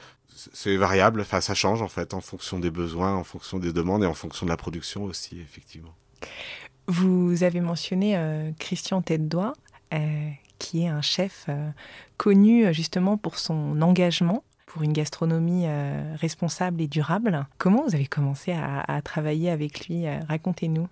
C'est 0.52 0.76
variable, 0.76 1.20
enfin 1.20 1.40
ça 1.40 1.54
change 1.54 1.82
en 1.82 1.88
fait 1.88 2.14
en 2.14 2.20
fonction 2.20 2.60
des 2.60 2.70
besoins, 2.70 3.14
en 3.14 3.24
fonction 3.24 3.58
des 3.58 3.72
demandes 3.72 4.04
et 4.04 4.06
en 4.06 4.14
fonction 4.14 4.46
de 4.46 4.50
la 4.50 4.56
production 4.56 5.04
aussi, 5.04 5.40
effectivement. 5.40 5.94
Vous 6.86 7.42
avez 7.42 7.60
mentionné 7.60 8.16
euh, 8.16 8.50
Christian 8.58 9.02
Tête 9.02 9.28
d'Oie, 9.28 9.52
euh, 9.92 10.30
qui 10.58 10.82
est 10.82 10.88
un 10.88 11.02
chef 11.02 11.46
euh, 11.48 11.70
connu 12.16 12.74
justement 12.74 13.16
pour 13.16 13.38
son 13.38 13.80
engagement 13.80 14.42
pour 14.66 14.82
une 14.82 14.92
gastronomie 14.92 15.64
euh, 15.66 16.14
responsable 16.16 16.82
et 16.82 16.88
durable. 16.88 17.46
Comment 17.56 17.84
vous 17.84 17.94
avez 17.94 18.06
commencé 18.06 18.52
à 18.52 19.00
travailler 19.02 19.48
avec 19.50 19.86
lui 19.86 20.04
Racontez-nous. 20.28 20.88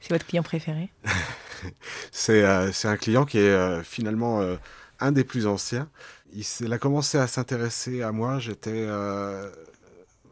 C'est 0.00 0.12
votre 0.12 0.26
client 0.26 0.42
préféré? 0.42 0.90
C'est 2.10 2.44
euh, 2.44 2.70
un 2.84 2.96
client 2.96 3.24
qui 3.24 3.38
est 3.38 3.50
euh, 3.50 3.82
finalement 3.82 4.40
euh, 4.40 4.56
un 5.00 5.12
des 5.12 5.24
plus 5.24 5.46
anciens. 5.46 5.88
Il, 6.32 6.72
a 6.72 6.78
commencé 6.78 7.18
à 7.18 7.26
s'intéresser 7.26 8.02
à 8.02 8.12
moi. 8.12 8.38
J'étais 8.38 8.86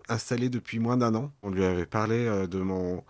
installé 0.09 0.49
depuis 0.49 0.79
moins 0.79 0.97
d'un 0.97 1.15
an. 1.15 1.33
On 1.43 1.51
lui 1.51 1.65
avait 1.65 1.87
parlé 1.87 2.47
de 2.47 2.59
mon 2.59 3.03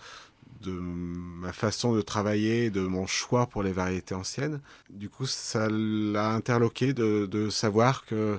de 0.61 0.71
ma 0.71 1.53
façon 1.53 1.95
de 1.95 2.01
travailler, 2.01 2.71
de 2.71 2.81
mon 2.81 3.07
choix 3.07 3.47
pour 3.47 3.63
les 3.63 3.73
variétés 3.73 4.15
anciennes. 4.15 4.61
Du 4.91 5.09
coup, 5.09 5.27
ça 5.27 5.69
l'a 5.71 6.31
interloqué 6.31 6.93
de, 6.95 7.27
de, 7.27 7.51
savoir 7.51 8.05
que 8.07 8.39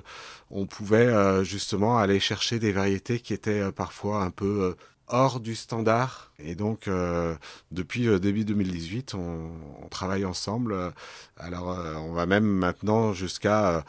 on 0.50 0.66
pouvait 0.66 1.44
justement 1.44 1.98
aller 1.98 2.18
chercher 2.18 2.58
des 2.58 2.72
variétés 2.72 3.20
qui 3.20 3.34
étaient 3.34 3.70
parfois 3.72 4.22
un 4.22 4.30
peu 4.30 4.74
hors 5.08 5.40
du 5.40 5.54
standard. 5.54 6.32
Et 6.38 6.54
donc, 6.54 6.88
euh, 6.88 7.34
depuis 7.70 8.08
euh, 8.08 8.18
début 8.18 8.44
2018, 8.44 9.14
on, 9.14 9.50
on, 9.82 9.88
travaille 9.88 10.24
ensemble. 10.24 10.92
Alors, 11.38 11.70
euh, 11.70 11.94
on 11.94 12.12
va 12.12 12.26
même 12.26 12.44
maintenant 12.44 13.12
jusqu'à 13.12 13.84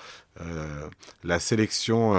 la 1.23 1.39
sélection 1.39 2.13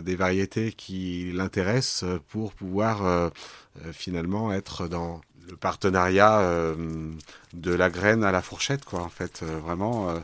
des 0.00 0.14
variétés 0.14 0.70
qui 0.70 1.32
l'intéressent 1.34 2.04
pour 2.28 2.52
pouvoir 2.52 3.32
finalement 3.90 4.52
être 4.52 4.86
dans 4.86 5.20
le 5.50 5.56
partenariat 5.56 6.40
de 7.54 7.74
la 7.74 7.90
graine 7.90 8.22
à 8.22 8.30
la 8.30 8.40
fourchette, 8.40 8.84
quoi. 8.84 9.00
En 9.00 9.08
fait, 9.08 9.42
vraiment. 9.42 10.14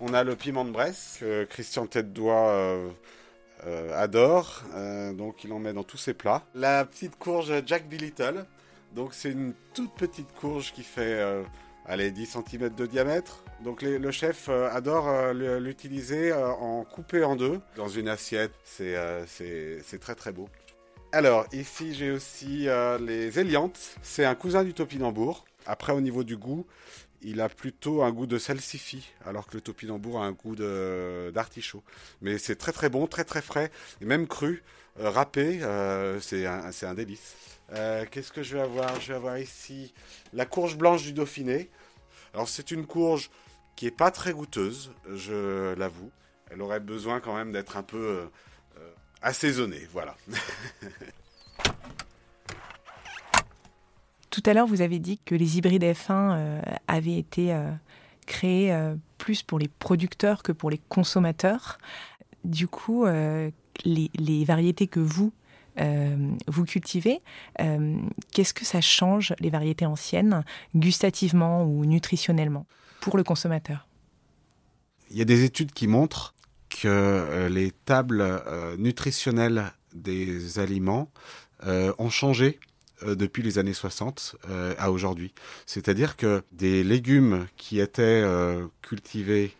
On 0.00 0.12
a 0.12 0.24
le 0.24 0.34
piment 0.34 0.64
de 0.64 0.72
Bresse 0.72 1.22
Christian 1.50 1.86
Tête-Doigt 1.86 2.80
adore. 3.94 4.62
Euh, 4.74 5.12
donc 5.12 5.44
il 5.44 5.52
en 5.52 5.58
met 5.58 5.72
dans 5.72 5.84
tous 5.84 5.98
ses 5.98 6.14
plats. 6.14 6.44
La 6.54 6.84
petite 6.84 7.16
courge 7.16 7.52
Jack 7.66 7.88
B. 7.88 7.94
Little. 7.94 8.44
Donc 8.94 9.14
c'est 9.14 9.30
une 9.30 9.54
toute 9.74 9.94
petite 9.94 10.32
courge 10.34 10.72
qui 10.72 10.82
fait 10.82 11.20
euh, 11.20 11.42
allez, 11.86 12.10
10 12.10 12.38
cm 12.48 12.70
de 12.70 12.86
diamètre. 12.86 13.42
Donc 13.62 13.82
le 13.82 14.10
chef 14.10 14.46
euh, 14.48 14.70
adore 14.70 15.08
euh, 15.08 15.60
l'utiliser 15.60 16.32
euh, 16.32 16.48
en 16.48 16.84
coupé 16.84 17.24
en 17.24 17.36
deux 17.36 17.60
dans 17.76 17.88
une 17.88 18.08
assiette. 18.08 18.52
C'est 18.64 18.96
c'est 19.26 19.98
très 20.00 20.14
très 20.14 20.32
beau. 20.32 20.48
Alors 21.12 21.46
ici 21.52 21.94
j'ai 21.94 22.10
aussi 22.10 22.68
les 23.00 23.38
éliantes. 23.38 23.78
C'est 24.02 24.24
un 24.24 24.34
cousin 24.34 24.64
du 24.64 24.72
topinambour. 24.74 25.44
Après 25.66 25.92
au 25.92 26.00
niveau 26.00 26.24
du 26.24 26.36
goût, 26.36 26.66
il 27.22 27.40
a 27.40 27.48
plutôt 27.48 28.02
un 28.02 28.10
goût 28.12 28.26
de 28.26 28.38
salsifis, 28.38 29.10
alors 29.24 29.46
que 29.46 29.54
le 29.54 29.60
topinambour 29.60 30.22
a 30.22 30.26
un 30.26 30.32
goût 30.32 30.56
d'artichaut. 30.56 31.82
Mais 32.20 32.38
c'est 32.38 32.56
très 32.56 32.72
très 32.72 32.88
bon, 32.88 33.06
très 33.06 33.24
très 33.24 33.42
frais, 33.42 33.70
et 34.00 34.04
même 34.04 34.26
cru, 34.26 34.62
euh, 34.98 35.10
râpé, 35.10 35.60
euh, 35.62 36.20
c'est 36.20 36.46
un, 36.46 36.94
délice. 36.94 37.36
Euh, 37.72 38.04
Qu'est-ce 38.10 38.32
que 38.32 38.42
je 38.42 38.56
vais 38.56 38.62
avoir? 38.62 39.00
Je 39.00 39.08
vais 39.08 39.14
avoir 39.14 39.38
ici 39.38 39.94
la 40.32 40.46
courge 40.46 40.76
blanche 40.76 41.02
du 41.02 41.12
Dauphiné. 41.12 41.70
Alors 42.34 42.48
c'est 42.48 42.70
une 42.70 42.86
courge 42.86 43.30
qui 43.76 43.86
est 43.86 43.96
pas 43.96 44.10
très 44.10 44.32
goûteuse, 44.32 44.92
je 45.14 45.74
l'avoue. 45.74 46.10
Elle 46.50 46.62
aurait 46.62 46.80
besoin 46.80 47.20
quand 47.20 47.34
même 47.34 47.52
d'être 47.52 47.76
un 47.76 47.82
peu 47.82 48.28
assaisonnée, 49.22 49.86
voilà. 49.92 50.16
Tout 54.30 54.42
à 54.46 54.54
l'heure, 54.54 54.66
vous 54.66 54.80
avez 54.80 55.00
dit 55.00 55.18
que 55.18 55.34
les 55.34 55.58
hybrides 55.58 55.82
F1 55.82 56.08
euh, 56.10 56.62
avaient 56.86 57.18
été 57.18 57.52
euh, 57.52 57.68
créés 58.26 58.72
euh, 58.72 58.94
plus 59.18 59.42
pour 59.42 59.58
les 59.58 59.66
producteurs 59.66 60.44
que 60.44 60.52
pour 60.52 60.70
les 60.70 60.78
consommateurs. 60.88 61.78
Du 62.44 62.68
coup, 62.68 63.04
les, 63.84 64.44
variétés 64.46 64.86
que 64.86 64.98
vous, 64.98 65.30
vous 66.46 66.64
cultivez, 66.64 67.20
qu'est-ce 68.32 68.54
que 68.54 68.64
ça 68.64 68.80
change, 68.80 69.34
les 69.40 69.50
variétés 69.50 69.84
anciennes, 69.84 70.42
gustativement 70.74 71.64
ou 71.64 71.84
nutritionnellement, 71.84 72.64
pour 73.02 73.18
le 73.18 73.24
consommateur? 73.24 73.86
Il 75.10 75.18
y 75.18 75.20
a 75.20 75.26
des 75.26 75.44
études 75.44 75.72
qui 75.72 75.86
montrent 75.86 76.34
que 76.70 77.46
les 77.50 77.72
tables 77.72 78.24
nutritionnelles 78.78 79.70
des 79.92 80.58
aliments 80.58 81.10
ont 81.66 82.08
changé 82.08 82.58
depuis 83.06 83.42
les 83.42 83.58
années 83.58 83.74
60 83.74 84.36
euh, 84.48 84.74
à 84.78 84.90
aujourd'hui. 84.90 85.32
C'est-à-dire 85.66 86.16
que 86.16 86.42
des 86.52 86.82
légumes 86.82 87.46
qui 87.56 87.80
étaient 87.80 88.02
euh, 88.02 88.66
cultivés 88.82 89.54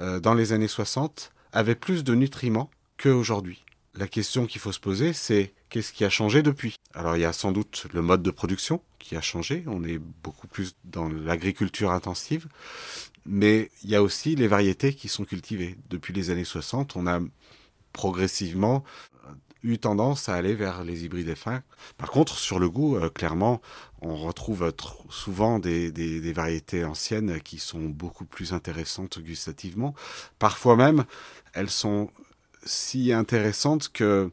euh, 0.00 0.20
dans 0.20 0.34
les 0.34 0.52
années 0.52 0.68
60 0.68 1.32
avaient 1.52 1.74
plus 1.74 2.04
de 2.04 2.14
nutriments 2.14 2.70
qu'aujourd'hui. 2.98 3.64
La 3.96 4.08
question 4.08 4.46
qu'il 4.46 4.60
faut 4.60 4.72
se 4.72 4.80
poser, 4.80 5.12
c'est 5.12 5.52
qu'est-ce 5.68 5.92
qui 5.92 6.04
a 6.04 6.10
changé 6.10 6.42
depuis? 6.42 6.76
Alors 6.94 7.16
il 7.16 7.20
y 7.20 7.24
a 7.24 7.32
sans 7.32 7.52
doute 7.52 7.86
le 7.92 8.02
mode 8.02 8.22
de 8.22 8.30
production 8.30 8.82
qui 8.98 9.16
a 9.16 9.20
changé, 9.20 9.62
on 9.66 9.84
est 9.84 9.98
beaucoup 9.98 10.48
plus 10.48 10.74
dans 10.84 11.08
l'agriculture 11.08 11.92
intensive, 11.92 12.48
mais 13.24 13.70
il 13.84 13.90
y 13.90 13.94
a 13.94 14.02
aussi 14.02 14.34
les 14.34 14.48
variétés 14.48 14.94
qui 14.94 15.08
sont 15.08 15.24
cultivées. 15.24 15.76
Depuis 15.90 16.12
les 16.12 16.30
années 16.30 16.44
60, 16.44 16.96
on 16.96 17.06
a 17.06 17.20
progressivement 17.92 18.82
eu 19.64 19.78
tendance 19.78 20.28
à 20.28 20.34
aller 20.34 20.54
vers 20.54 20.84
les 20.84 21.04
hybrides 21.04 21.30
F1. 21.30 21.62
Par 21.96 22.10
contre, 22.10 22.36
sur 22.36 22.58
le 22.60 22.68
goût, 22.68 22.96
euh, 22.96 23.08
clairement, 23.08 23.60
on 24.02 24.14
retrouve 24.14 24.72
souvent 25.08 25.58
des, 25.58 25.90
des, 25.90 26.20
des, 26.20 26.32
variétés 26.32 26.84
anciennes 26.84 27.40
qui 27.40 27.58
sont 27.58 27.80
beaucoup 27.80 28.26
plus 28.26 28.52
intéressantes 28.52 29.18
gustativement. 29.18 29.94
Parfois 30.38 30.76
même, 30.76 31.04
elles 31.54 31.70
sont 31.70 32.10
si 32.64 33.12
intéressantes 33.12 33.90
que 33.90 34.30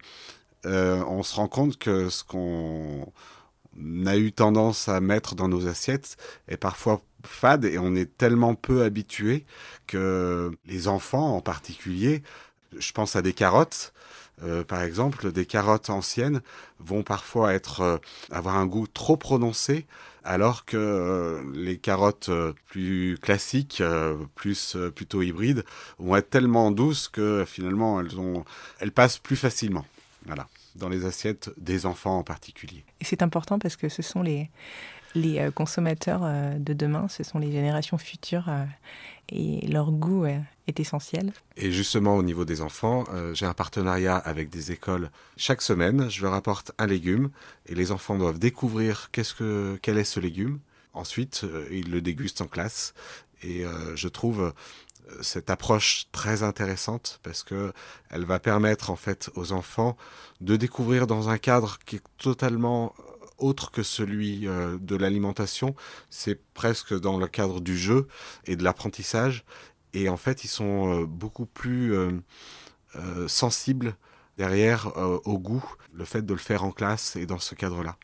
euh, 0.65 1.03
on 1.07 1.23
se 1.23 1.35
rend 1.35 1.47
compte 1.47 1.77
que 1.77 2.09
ce 2.09 2.23
qu'on 2.23 3.11
a 4.05 4.17
eu 4.17 4.31
tendance 4.31 4.89
à 4.89 4.99
mettre 4.99 5.35
dans 5.35 5.47
nos 5.47 5.67
assiettes 5.67 6.17
est 6.47 6.57
parfois 6.57 7.01
fade 7.23 7.65
et 7.65 7.77
on 7.77 7.95
est 7.95 8.17
tellement 8.17 8.55
peu 8.55 8.83
habitué 8.83 9.45
que 9.87 10.51
les 10.65 10.87
enfants 10.87 11.35
en 11.35 11.41
particulier, 11.41 12.23
je 12.77 12.91
pense 12.91 13.15
à 13.15 13.21
des 13.21 13.33
carottes, 13.33 13.93
euh, 14.43 14.63
par 14.63 14.81
exemple, 14.81 15.31
des 15.31 15.45
carottes 15.45 15.89
anciennes 15.89 16.41
vont 16.79 17.03
parfois 17.03 17.53
être 17.53 17.81
euh, 17.81 17.97
avoir 18.31 18.55
un 18.57 18.65
goût 18.65 18.87
trop 18.87 19.17
prononcé, 19.17 19.85
alors 20.23 20.65
que 20.65 20.77
euh, 20.77 21.41
les 21.53 21.77
carottes 21.77 22.29
plus 22.67 23.17
classiques, 23.21 23.83
plus 24.35 24.77
plutôt 24.95 25.21
hybrides, 25.21 25.63
vont 25.99 26.15
être 26.15 26.29
tellement 26.29 26.71
douces 26.71 27.07
que 27.07 27.43
finalement 27.47 28.01
elles 28.79 28.91
passent 28.91 29.17
plus 29.17 29.35
facilement. 29.35 29.85
Voilà, 30.25 30.47
dans 30.75 30.89
les 30.89 31.05
assiettes 31.05 31.49
des 31.57 31.87
enfants 31.87 32.19
en 32.19 32.23
particulier. 32.23 32.83
Et 32.99 33.05
c'est 33.05 33.23
important 33.23 33.57
parce 33.57 33.75
que 33.75 33.89
ce 33.89 34.01
sont 34.01 34.21
les 34.21 34.49
les 35.13 35.49
consommateurs 35.53 36.21
de 36.57 36.71
demain, 36.71 37.07
ce 37.09 37.23
sont 37.23 37.37
les 37.37 37.51
générations 37.51 37.97
futures 37.97 38.45
et 39.31 39.65
leur 39.67 39.91
goût 39.91 40.25
est 40.25 40.79
essentiel. 40.79 41.33
Et 41.57 41.71
justement, 41.71 42.15
au 42.15 42.23
niveau 42.23 42.45
des 42.45 42.61
enfants, 42.61 43.05
euh, 43.09 43.33
j'ai 43.33 43.45
un 43.45 43.53
partenariat 43.53 44.15
avec 44.15 44.49
des 44.49 44.71
écoles. 44.71 45.11
Chaque 45.37 45.61
semaine, 45.61 46.09
je 46.09 46.21
leur 46.21 46.33
apporte 46.33 46.71
un 46.77 46.87
légume 46.87 47.29
et 47.65 47.75
les 47.75 47.91
enfants 47.91 48.17
doivent 48.17 48.39
découvrir 48.39 49.09
qu'est-ce 49.11 49.33
que, 49.33 49.77
quel 49.81 49.97
est 49.97 50.03
ce 50.03 50.19
légume. 50.19 50.59
Ensuite, 50.93 51.41
euh, 51.43 51.67
ils 51.71 51.91
le 51.91 52.01
dégustent 52.01 52.41
en 52.41 52.47
classe 52.47 52.93
et 53.43 53.65
euh, 53.65 53.95
je 53.95 54.07
trouve 54.07 54.53
cette 55.21 55.49
approche 55.49 56.05
très 56.13 56.41
intéressante 56.41 57.19
parce 57.21 57.43
que 57.43 57.73
elle 58.11 58.23
va 58.23 58.39
permettre 58.39 58.91
en 58.91 58.95
fait 58.95 59.29
aux 59.35 59.51
enfants 59.51 59.97
de 60.39 60.55
découvrir 60.55 61.05
dans 61.05 61.27
un 61.27 61.37
cadre 61.37 61.79
qui 61.85 61.97
est 61.97 62.03
totalement 62.17 62.93
autre 63.41 63.71
que 63.71 63.83
celui 63.83 64.47
euh, 64.47 64.77
de 64.79 64.95
l'alimentation, 64.95 65.75
c'est 66.09 66.41
presque 66.53 66.97
dans 66.97 67.17
le 67.17 67.27
cadre 67.27 67.59
du 67.59 67.77
jeu 67.77 68.07
et 68.45 68.55
de 68.55 68.63
l'apprentissage. 68.63 69.43
Et 69.93 70.09
en 70.09 70.17
fait, 70.17 70.43
ils 70.43 70.49
sont 70.49 71.01
euh, 71.01 71.05
beaucoup 71.05 71.45
plus 71.45 71.93
euh, 71.93 73.27
sensibles 73.27 73.95
derrière 74.37 74.91
au 74.97 75.37
goût, 75.37 75.63
le 75.93 76.05
fait 76.05 76.25
de 76.25 76.33
le 76.33 76.39
faire 76.39 76.63
en 76.63 76.71
classe 76.71 77.15
et 77.15 77.25
dans 77.25 77.37
ce 77.37 77.53
cadre-là. 77.53 77.97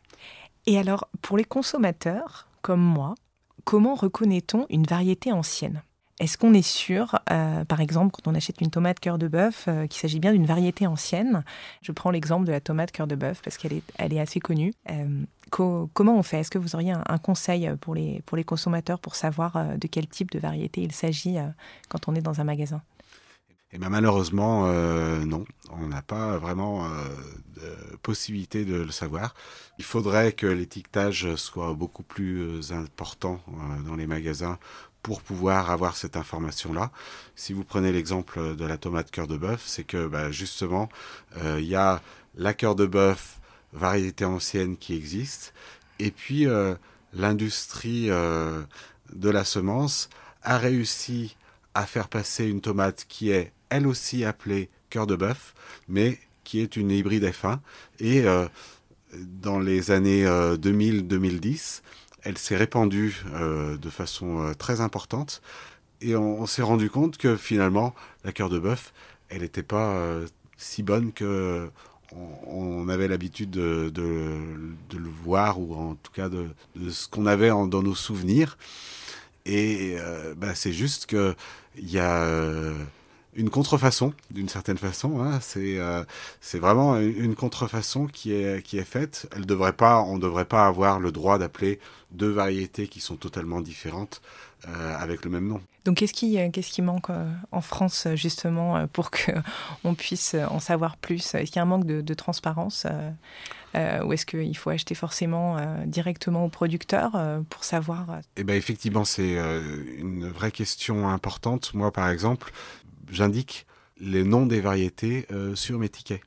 Et 0.66 0.78
alors, 0.78 1.08
pour 1.22 1.38
les 1.38 1.46
consommateurs 1.46 2.48
comme 2.62 2.82
moi, 2.82 3.16
comment 3.64 3.96
reconnaît-on 3.96 4.66
une 4.70 4.86
variété 4.86 5.32
ancienne? 5.32 5.82
Est-ce 6.20 6.38
qu'on 6.38 6.54
est 6.54 6.68
sûr, 6.68 7.20
euh, 7.30 7.64
par 7.66 7.80
exemple, 7.80 8.12
quand 8.12 8.30
on 8.30 8.34
achète 8.34 8.60
une 8.62 8.72
tomate 8.72 9.00
cœur 9.00 9.20
de 9.20 9.28
bœuf, 9.28 9.66
euh, 9.68 9.86
qu'il 9.86 10.00
s'agit 10.00 10.20
bien 10.20 10.32
d'une 10.32 10.48
variété 10.48 10.88
ancienne? 10.88 11.44
Je 11.84 11.92
prends 11.92 12.10
l'exemple 12.10 12.46
de 12.46 12.52
la 12.52 12.60
tomate 12.60 12.92
cœur 12.92 13.06
de 13.06 13.16
bœuf 13.16 13.42
parce 13.44 13.58
qu'elle 13.58 13.74
est, 13.74 14.20
assez 14.20 14.40
connue. 14.40 14.74
Euh, 14.90 15.22
co 15.52 15.92
comment 15.94 16.18
on 16.18 16.24
fait? 16.24 16.40
Est-ce 16.40 16.50
que 16.50 16.58
vous 16.58 16.74
auriez 16.74 16.92
un, 16.92 17.18
conseil 17.20 17.72
pour 17.82 17.94
les, 17.94 18.24
consommateurs 18.46 19.00
pour 19.00 19.14
savoir 19.14 19.78
de 19.78 19.88
quel 19.88 20.08
type 20.08 20.32
de 20.32 20.40
variété 20.40 20.82
il 20.82 20.92
s'agit 20.92 21.38
quand 21.88 22.08
on 22.08 22.16
est 22.16 22.22
dans 22.22 22.42
un 22.42 22.44
magasin? 22.44 22.82
Et 23.72 23.78
ben 23.78 23.90
malheureusement, 23.90 24.66
non, 25.26 25.46
on 25.72 25.88
n'a 25.88 26.02
pas 26.02 26.38
vraiment 26.38 26.90
de 27.56 27.98
possibilité 27.98 28.66
de 28.66 28.76
le 28.76 28.92
savoir. 28.92 29.36
Il 29.78 29.84
faudrait 29.84 30.32
que 30.32 30.48
l'étiquetage 30.48 31.36
soit 31.36 31.74
beaucoup 31.74 32.04
plus 32.04 32.72
important 32.72 33.40
dans 33.86 33.96
les 33.96 34.08
magasins 34.08 34.58
pour 35.08 35.22
pouvoir 35.22 35.72
avoir 35.72 35.96
cette 35.96 36.18
information-là. 36.18 36.92
Si 37.38 37.54
vous 37.54 37.64
prenez 37.64 37.94
l'exemple 37.94 38.58
de 38.58 38.66
la 38.66 38.78
tomate 38.78 39.10
cœur 39.10 39.26
de 39.26 39.38
bœuf, 39.38 39.64
c'est 39.66 39.86
que 39.86 40.06
bah, 40.06 40.32
justement, 40.32 40.90
il 41.38 41.44
euh, 41.46 41.62
y 41.62 41.76
a 41.76 42.02
la 42.36 42.54
cœur 42.54 42.76
de 42.76 42.86
bœuf 42.86 43.40
variété 43.72 44.26
ancienne 44.26 44.76
qui 44.76 44.98
existe, 44.98 45.54
et 46.00 46.12
puis 46.12 46.46
euh, 46.46 46.76
l'industrie 47.14 48.08
euh, 48.10 48.64
de 49.14 49.30
la 49.30 49.46
semence 49.46 50.10
a 50.44 50.58
réussi 50.58 51.38
à 51.74 51.86
faire 51.86 52.10
passer 52.10 52.46
une 52.46 52.60
tomate 52.60 53.06
qui 53.08 53.32
est 53.32 53.54
elle 53.70 53.88
aussi 53.88 54.26
appelée 54.26 54.70
cœur 54.90 55.08
de 55.08 55.16
bœuf, 55.16 55.56
mais 55.88 56.20
qui 56.44 56.60
est 56.60 56.76
une 56.76 56.92
hybride 56.92 57.24
F1. 57.24 57.60
Et 58.02 58.26
dans 59.14 59.60
les 59.60 59.92
années 59.92 60.26
2000-2010, 60.26 61.82
elle 62.28 62.38
s'est 62.38 62.58
répandue 62.58 63.24
de 63.34 63.90
façon 63.90 64.54
très 64.58 64.82
importante. 64.82 65.42
Et 66.02 66.16
on, 66.16 66.46
s'est 66.46 66.62
rendu 66.62 66.90
compte 66.90 67.18
que 67.18 67.38
finalement, 67.38 67.96
la 68.24 68.32
cœur 68.32 68.50
de 68.50 68.60
bœuf, 68.60 68.94
elle 69.30 69.42
n'était 69.42 69.64
pas 69.64 69.98
si 70.58 70.84
bonne 70.84 71.14
que 71.14 71.70
on, 72.48 72.90
avait 72.90 73.08
l'habitude 73.08 73.50
de, 73.50 73.92
le 73.96 75.10
voir, 75.24 75.60
ou 75.60 75.74
en 75.76 75.96
tout 75.96 76.12
cas 76.12 76.30
de, 76.30 76.48
ce 76.90 77.08
qu'on 77.08 77.26
avait 77.26 77.50
dans 77.50 77.82
nos 77.82 77.96
souvenirs. 77.96 78.58
Et 79.46 79.96
euh, 79.98 80.36
bah, 80.36 80.56
c'est 80.56 80.74
juste 80.74 81.06
qu'il 81.06 81.36
y 81.78 82.00
a 82.00 82.24
euh, 82.24 82.78
une 83.38 83.50
contrefaçon, 83.50 84.14
d'une 84.32 84.50
certaine 84.50 84.78
façon. 84.78 85.22
Hein. 85.22 85.40
Euh, 85.56 86.04
c'est 86.42 86.60
vraiment 86.60 86.98
une 86.98 87.36
contrefaçon 87.36 88.08
qui 88.08 88.34
est, 88.34 88.62
qui 88.62 88.78
est 88.78 88.84
faite. 88.84 89.30
Elle 89.36 89.46
devrait 89.46 89.74
pas, 89.74 90.02
on 90.02 90.16
ne 90.16 90.22
devrait 90.22 90.46
pas 90.46 90.68
avoir 90.68 91.00
le 91.00 91.12
droit 91.12 91.38
d'appeler 91.38 91.80
deux 92.12 92.32
variétés 92.32 92.88
qui 92.88 93.00
sont 93.00 93.16
totalement 93.16 93.62
différentes 93.62 94.22
avec 95.00 95.24
le 95.24 95.30
même 95.30 95.48
nom. 95.48 95.62
Donc 95.86 95.98
qu'est-ce 95.98 96.14
qui, 96.14 96.38
qu'est-ce 96.52 96.72
qui 96.72 96.82
manque 96.82 97.10
en 97.52 97.62
France 97.62 98.08
justement 98.16 98.88
pour 98.88 99.12
qu'on 99.12 99.94
puisse 99.96 100.36
en 100.50 100.60
savoir 100.60 100.98
plus? 100.98 101.36
Est-ce 101.36 101.52
qu'il 101.52 101.58
y 101.58 101.60
a 101.60 101.62
un 101.62 101.66
manque 101.66 101.86
de, 101.86 102.02
de 102.02 102.14
transparence 102.16 102.88
euh, 103.76 104.04
ou 104.04 104.14
est-ce 104.14 104.26
qu'il 104.26 104.58
faut 104.58 104.70
acheter 104.70 104.96
forcément 104.96 105.58
euh, 105.58 105.86
directement 105.86 106.46
au 106.46 106.50
producteur 106.50 107.12
euh, 107.16 107.42
pour 107.50 107.64
savoir 107.64 108.20
Eh 108.38 108.44
ben 108.44 108.56
effectivement, 108.56 109.06
c'est 109.06 109.38
une 109.98 110.28
vraie 110.30 110.52
question 110.52 111.10
importante. 111.10 111.74
Moi, 111.74 111.92
par 111.92 112.10
exemple, 112.10 112.52
j'indique 113.10 113.66
les 114.00 114.24
noms 114.24 114.46
des 114.46 114.62
variétés 114.62 115.28
sur 115.56 115.80
mes 115.80 115.90
tickets. 115.90 116.22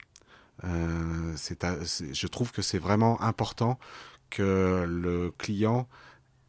je 0.64 2.26
trouve 2.26 2.50
que 2.52 2.62
c'est 2.62 2.78
vraiment 2.78 3.20
important 3.22 3.78
que 4.28 4.84
le 4.88 5.32
client 5.38 5.88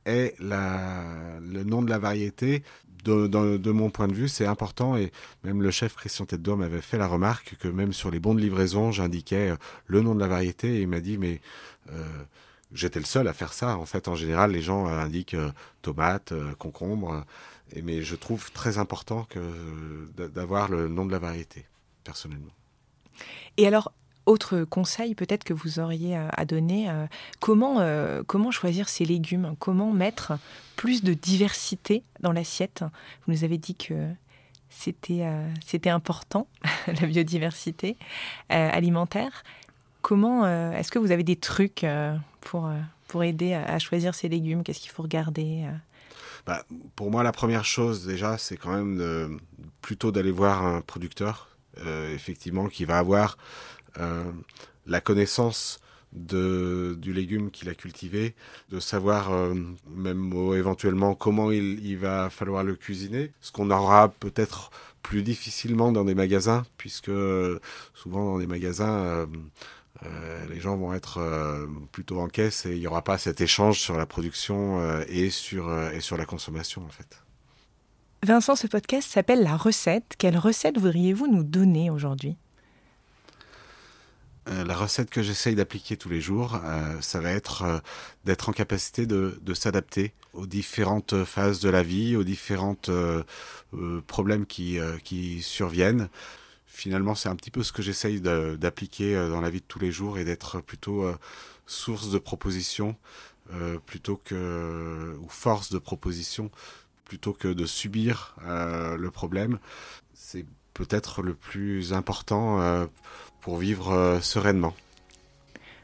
ait 0.05 0.35
le 0.39 1.63
nom 1.63 1.81
de 1.81 1.89
la 1.89 1.99
variété 1.99 2.63
de, 3.03 3.71
mon 3.71 3.89
point 3.89 4.07
de 4.07 4.13
vue, 4.13 4.27
c'est 4.27 4.45
important 4.45 4.95
et 4.95 5.11
même 5.43 5.61
le 5.61 5.71
chef 5.71 5.95
Christian 5.95 6.25
Tête 6.25 6.41
d'Homme 6.41 6.61
avait 6.61 6.81
fait 6.81 6.97
la 6.97 7.07
remarque 7.07 7.55
que 7.59 7.67
même 7.67 7.93
sur 7.93 8.11
les 8.11 8.19
bons 8.19 8.35
de 8.35 8.41
livraison, 8.41 8.91
j'indiquais 8.91 9.51
euh, 9.51 9.55
le 9.87 10.01
nom 10.01 10.15
de 10.15 10.19
la 10.19 10.27
variété 10.27 10.75
et 10.77 10.81
il 10.81 10.87
m'a 10.87 10.99
dit 10.99 11.17
mais 11.17 11.41
euh, 11.91 12.23
j'étais 12.73 12.99
le 12.99 13.05
seul 13.05 13.27
à 13.27 13.33
faire 13.33 13.53
ça. 13.53 13.77
En 13.77 13.85
fait, 13.85 14.07
en 14.07 14.15
général, 14.15 14.51
les 14.51 14.61
gens 14.61 14.87
euh, 14.87 14.99
indiquent 14.99 15.35
tomate, 15.81 16.33
concombre, 16.57 17.25
et, 17.73 17.81
mais 17.81 18.01
je 18.01 18.15
trouve 18.15 18.51
très 18.51 18.77
important 18.77 19.27
d'avoir 20.17 20.69
le 20.69 20.87
nom 20.87 21.05
de 21.05 21.11
la 21.11 21.19
variété, 21.19 21.65
personnellement. 22.03 22.51
Et 23.57 23.67
alors, 23.67 23.91
autre 24.25 24.63
conseil 24.63 25.15
peut-être 25.15 25.43
que 25.43 25.53
vous 25.53 25.79
auriez 25.79 26.15
euh, 26.15 26.27
à 26.33 26.45
donner, 26.45 26.89
euh, 26.89 27.05
comment, 27.39 27.79
euh, 27.79 28.23
comment 28.25 28.51
choisir 28.51 28.87
ces 28.87 29.05
légumes? 29.05 29.55
Comment 29.59 29.91
mettre 29.91 30.33
plus 30.75 31.03
de 31.03 31.13
diversité 31.13 32.03
dans 32.19 32.31
l'assiette? 32.31 32.83
Vous 33.25 33.33
nous 33.33 33.43
avez 33.43 33.57
dit 33.57 33.75
que 33.75 34.09
c'était 34.69 35.27
c'était 35.65 35.89
important, 35.89 36.47
la 36.87 37.07
biodiversité 37.07 37.97
alimentaire. 38.47 39.43
Comment 40.01 40.47
est-ce 40.71 40.91
que 40.91 40.97
vous 40.97 41.11
avez 41.11 41.23
des 41.23 41.35
trucs 41.35 41.85
pour, 42.41 42.69
pour 43.07 43.23
aider 43.23 43.53
à, 43.53 43.79
choisir 43.79 44.13
ces 44.15 44.29
légumes 44.29 44.63
Qu'est-ce 44.63 44.79
qu'il 44.79 44.91
faut 44.91 45.03
regarder 45.03 45.65
bah, 46.45 46.65
Pour 46.95 47.11
moi, 47.11 47.23
la 47.23 47.31
première 47.31 47.65
chose 47.65 48.05
déjà, 48.05 48.37
c'est 48.37 48.57
quand 48.57 48.71
même 48.71 49.39
plutôt 49.81 50.11
d'aller 50.11 50.31
voir 50.31 50.65
un 50.65 50.81
producteur, 50.81 51.49
effectivement, 52.13 52.67
qui 52.67 52.85
va 52.85 52.97
avoir 52.97 53.37
euh, 53.99 54.31
la 54.87 55.01
connaissance 55.01 55.79
de, 56.11 56.97
du 56.99 57.13
légume 57.13 57.51
qu'il 57.51 57.69
a 57.69 57.75
cultivé, 57.75 58.35
de 58.69 58.79
savoir 58.79 59.31
euh, 59.31 59.53
même 59.87 60.33
éventuellement 60.55 61.13
comment 61.13 61.51
il, 61.51 61.97
va 61.97 62.29
falloir 62.29 62.63
le 62.63 62.75
cuisiner, 62.75 63.31
ce 63.41 63.51
qu'on 63.51 63.69
aura 63.69 64.09
peut-être 64.09 64.71
plus 65.03 65.21
difficilement 65.21 65.91
dans 65.91 66.03
des 66.03 66.15
magasins, 66.15 66.63
puisque 66.77 67.11
souvent 67.93 68.25
dans 68.25 68.39
des 68.39 68.47
magasins, 68.47 69.27
euh, 70.03 70.45
les 70.49 70.59
gens 70.59 70.77
vont 70.77 70.93
être 70.93 71.19
plutôt 71.91 72.19
en 72.19 72.27
caisse 72.27 72.65
et 72.65 72.73
il 72.73 72.79
n'y 72.79 72.87
aura 72.87 73.03
pas 73.03 73.17
cet 73.17 73.41
échange 73.41 73.79
sur 73.79 73.97
la 73.97 74.05
production 74.05 75.01
et, 75.07 75.29
sur, 75.29 75.71
et 75.91 76.01
sur 76.01 76.17
la 76.17 76.25
consommation 76.25 76.83
en 76.85 76.89
fait. 76.89 77.21
Vincent, 78.23 78.55
ce 78.55 78.67
podcast 78.67 79.09
s'appelle 79.09 79.41
La 79.41 79.57
recette. 79.57 80.13
Quelle 80.19 80.37
recette 80.37 80.77
voudriez-vous 80.77 81.27
nous 81.27 81.43
donner 81.43 81.89
aujourd'hui? 81.89 82.37
Euh, 84.49 84.63
la 84.63 84.75
recette 84.75 85.09
que 85.09 85.21
j'essaye 85.21 85.55
d'appliquer 85.55 85.97
tous 85.97 86.09
les 86.09 86.21
jours, 86.21 86.59
euh, 86.63 86.99
ça 86.99 87.19
va 87.19 87.31
être 87.31 87.61
euh, 87.61 87.79
d'être 88.25 88.49
en 88.49 88.53
capacité 88.53 89.05
de, 89.05 89.39
s'adapter 89.53 90.13
aux 90.33 90.47
différentes 90.47 91.25
phases 91.25 91.59
de 91.59 91.69
la 91.69 91.83
vie, 91.83 92.15
aux 92.15 92.23
différents 92.23 92.77
problèmes 94.07 94.45
qui, 94.45 94.79
qui 95.03 95.41
surviennent. 95.41 96.07
Finalement, 96.73 97.15
c'est 97.15 97.29
un 97.29 97.35
petit 97.35 97.51
peu 97.51 97.63
ce 97.63 97.71
que 97.71 97.81
j'essaye 97.81 98.21
d'appliquer 98.21 99.13
dans 99.29 99.41
la 99.41 99.49
vie 99.49 99.59
de 99.59 99.65
tous 99.67 99.79
les 99.79 99.91
jours 99.91 100.17
et 100.17 100.23
d'être 100.23 100.61
plutôt 100.61 101.05
source 101.65 102.09
de 102.11 102.17
propositions 102.17 102.95
plutôt 103.85 104.15
que 104.23 105.17
ou 105.21 105.27
force 105.27 105.69
de 105.71 105.79
proposition 105.79 106.49
plutôt 107.03 107.33
que 107.33 107.49
de 107.49 107.65
subir 107.65 108.35
le 108.47 109.09
problème. 109.09 109.59
C'est 110.13 110.45
peut-être 110.73 111.21
le 111.21 111.33
plus 111.33 111.91
important 111.91 112.87
pour 113.41 113.57
vivre 113.57 113.91
euh, 113.91 114.21
sereinement. 114.21 114.73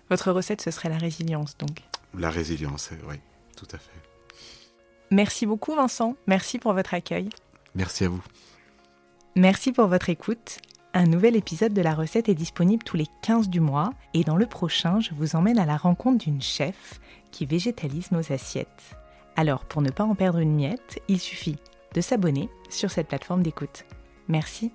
Votre 0.10 0.32
recette, 0.32 0.62
ce 0.62 0.72
serait 0.72 0.90
la 0.90 0.98
résilience, 0.98 1.58
donc 1.58 1.82
La 2.18 2.30
résilience, 2.30 2.92
oui, 3.10 3.16
tout 3.58 3.68
à 3.74 3.78
fait. 3.78 3.92
Merci 5.12 5.46
beaucoup, 5.46 5.76
Vincent. 5.76 6.16
Merci 6.28 6.60
pour 6.60 6.74
votre 6.74 6.94
accueil. 6.94 7.30
Merci 7.76 8.06
à 8.06 8.10
vous. 8.10 8.24
Merci 9.36 9.72
pour 9.72 9.88
votre 9.88 10.10
écoute. 10.10 10.60
Un 10.98 11.06
nouvel 11.06 11.36
épisode 11.36 11.74
de 11.74 11.82
la 11.84 11.94
recette 11.94 12.28
est 12.28 12.34
disponible 12.34 12.84
tous 12.84 12.98
les 12.98 13.06
15 13.22 13.50
du 13.50 13.60
mois 13.60 13.92
et 14.16 14.24
dans 14.24 14.36
le 14.36 14.48
prochain, 14.48 15.00
je 15.00 15.14
vous 15.14 15.36
emmène 15.36 15.60
à 15.60 15.68
la 15.68 15.78
rencontre 15.78 16.26
d'une 16.26 16.42
chef 16.42 17.00
qui 17.30 17.46
végétalise 17.46 18.12
nos 18.12 18.34
assiettes. 18.34 18.98
Alors, 19.36 19.66
pour 19.66 19.84
ne 19.84 19.92
pas 19.92 20.06
en 20.06 20.16
perdre 20.16 20.40
une 20.40 20.56
miette, 20.56 21.00
il 21.08 21.20
suffit 21.20 21.58
de 21.94 22.02
s'abonner 22.02 22.50
sur 22.72 22.90
cette 22.90 23.10
plateforme 23.10 23.44
d'écoute. 23.44 23.86
Merci 24.28 24.72